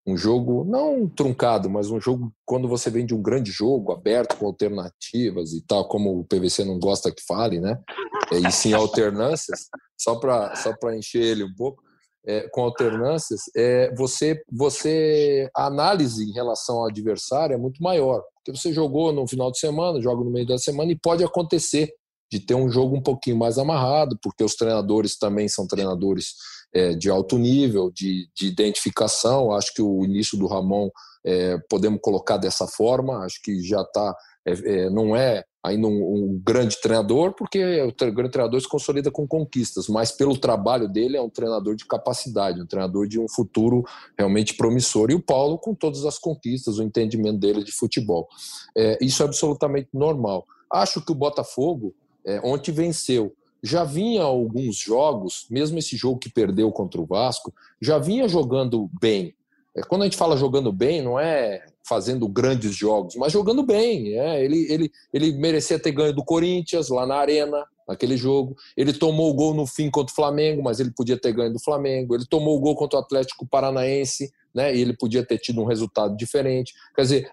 [0.06, 4.36] um jogo não truncado, mas um jogo quando você vem de um grande jogo aberto
[4.36, 7.78] com alternativas e tal, como o PVC não gosta que fale, né?
[8.30, 11.82] É, e sim alternâncias, só para só para encher ele um pouco,
[12.26, 18.22] é, com alternâncias, é, você você a análise em relação ao adversário é muito maior,
[18.36, 21.90] porque você jogou no final de semana, joga no meio da semana e pode acontecer
[22.30, 26.34] de ter um jogo um pouquinho mais amarrado, porque os treinadores também são treinadores
[26.74, 29.52] é, de alto nível, de, de, identificação.
[29.52, 30.90] Acho que o início do Ramon
[31.24, 33.24] é, podemos colocar dessa forma.
[33.24, 34.14] Acho que já está,
[34.44, 39.10] é, é, não é ainda um, um, grande treinador, porque o grande treinador se consolida
[39.10, 43.26] com conquistas, mas pelo trabalho dele é um treinador de capacidade, um treinador de um
[43.26, 43.82] futuro
[44.18, 45.10] realmente promissor.
[45.10, 48.28] E o Paulo, com todas as conquistas, o entendimento dele de futebol.
[48.76, 50.44] É, isso é absolutamente normal.
[50.70, 51.94] Acho que o Botafogo
[52.26, 53.32] é, ontem venceu
[53.64, 57.50] já vinha alguns jogos, mesmo esse jogo que perdeu contra o Vasco,
[57.80, 59.34] já vinha jogando bem.
[59.74, 64.18] É, quando a gente fala jogando bem, não é fazendo grandes jogos, mas jogando bem.
[64.18, 68.54] É, ele, ele, ele merecia ter ganho do Corinthians lá na Arena, naquele jogo.
[68.76, 71.58] Ele tomou o gol no fim contra o Flamengo, mas ele podia ter ganho do
[71.58, 72.14] Flamengo.
[72.14, 75.66] Ele tomou o gol contra o Atlético Paranaense, né, e ele podia ter tido um
[75.66, 76.74] resultado diferente.
[76.94, 77.32] Quer dizer,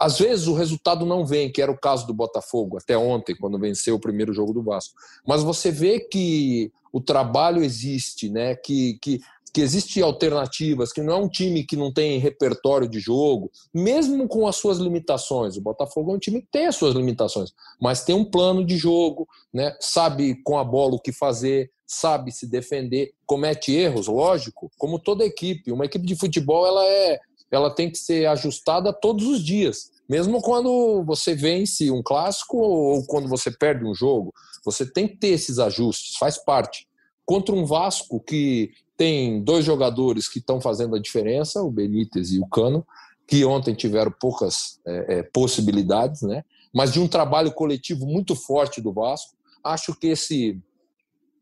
[0.00, 3.58] às vezes o resultado não vem, que era o caso do Botafogo até ontem, quando
[3.58, 4.94] venceu o primeiro jogo do Vasco.
[5.26, 8.54] Mas você vê que o trabalho existe, né?
[8.54, 9.20] Que, que,
[9.52, 14.26] que existe alternativas, que não é um time que não tem repertório de jogo, mesmo
[14.26, 15.56] com as suas limitações.
[15.56, 18.76] O Botafogo é um time que tem as suas limitações, mas tem um plano de
[18.76, 19.76] jogo, né?
[19.80, 25.24] Sabe com a bola o que fazer, sabe se defender, comete erros, lógico, como toda
[25.24, 25.70] equipe.
[25.70, 27.20] Uma equipe de futebol ela é
[27.54, 29.92] ela tem que ser ajustada todos os dias.
[30.08, 34.32] Mesmo quando você vence um clássico ou quando você perde um jogo,
[34.64, 36.86] você tem que ter esses ajustes, faz parte.
[37.24, 42.38] Contra um Vasco que tem dois jogadores que estão fazendo a diferença, o Benítez e
[42.38, 42.86] o Cano,
[43.26, 46.44] que ontem tiveram poucas é, é, possibilidades, né?
[46.74, 49.34] mas de um trabalho coletivo muito forte do Vasco.
[49.62, 50.60] Acho que esse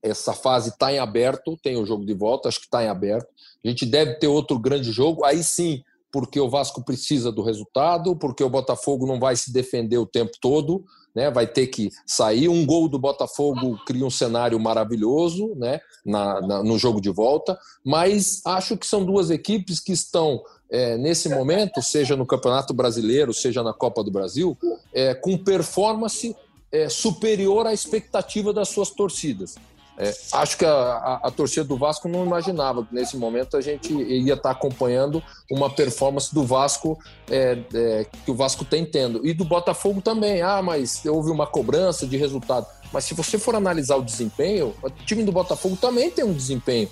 [0.03, 3.29] essa fase está em aberto, tem o jogo de volta, acho que está em aberto.
[3.65, 5.81] A gente deve ter outro grande jogo, aí sim
[6.13, 10.33] porque o Vasco precisa do resultado, porque o Botafogo não vai se defender o tempo
[10.41, 10.85] todo,
[11.15, 11.31] né?
[11.31, 12.49] Vai ter que sair.
[12.49, 15.81] Um gol do Botafogo cria um cenário maravilhoso, né?
[16.05, 17.59] Na, na no jogo de volta.
[17.83, 23.33] Mas acho que são duas equipes que estão é, nesse momento, seja no Campeonato Brasileiro,
[23.33, 24.57] seja na Copa do Brasil,
[24.93, 26.37] é, com performance
[26.71, 29.57] é, superior à expectativa das suas torcidas.
[30.03, 33.61] É, acho que a, a, a, torcida do Vasco não imaginava que nesse momento a
[33.61, 36.99] gente ia estar acompanhando uma performance do Vasco
[37.31, 39.25] é, é, que o Vasco tem tendo.
[39.25, 40.43] E do Botafogo também.
[40.43, 42.67] Ah, mas houve uma cobrança de resultado.
[42.93, 46.89] Mas se você for analisar o desempenho, o time do Botafogo também tem um desempenho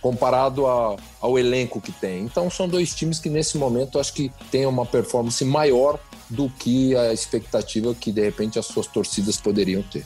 [0.00, 2.24] comparado a, ao elenco que tem.
[2.24, 6.96] Então são dois times que nesse momento acho que têm uma performance maior do que
[6.96, 10.04] a expectativa que de repente as suas torcidas poderiam ter.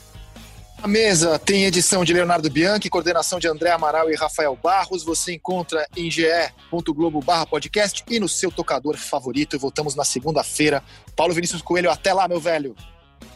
[0.83, 5.01] A mesa tem edição de Leonardo Bianchi, coordenação de André Amaral e Rafael Barros.
[5.01, 9.57] Você encontra em ge.globo podcast e no seu tocador favorito.
[9.57, 10.83] Voltamos na segunda-feira.
[11.15, 12.75] Paulo Vinícius Coelho, até lá, meu velho.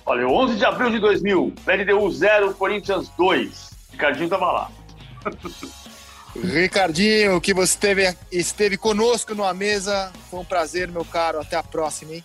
[0.06, 3.70] Olha, 11 de abril de 2000, LDU 0, Corinthians 2.
[3.94, 4.72] Ricardinho tava lá.
[6.36, 10.12] Ricardinho, que você esteve, esteve conosco numa mesa.
[10.30, 11.40] Foi um prazer, meu caro.
[11.40, 12.24] Até a próxima, hein?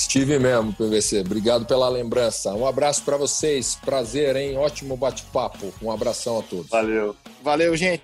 [0.00, 1.20] Estive mesmo, PVC.
[1.20, 2.54] Obrigado pela lembrança.
[2.54, 3.76] Um abraço para vocês.
[3.84, 4.56] Prazer, hein?
[4.56, 5.72] Ótimo bate-papo.
[5.82, 6.70] Um abração a todos.
[6.70, 7.14] Valeu.
[7.42, 8.02] Valeu, gente.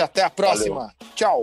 [0.00, 0.76] Até a próxima.
[0.76, 0.92] Valeu.
[1.16, 1.42] Tchau.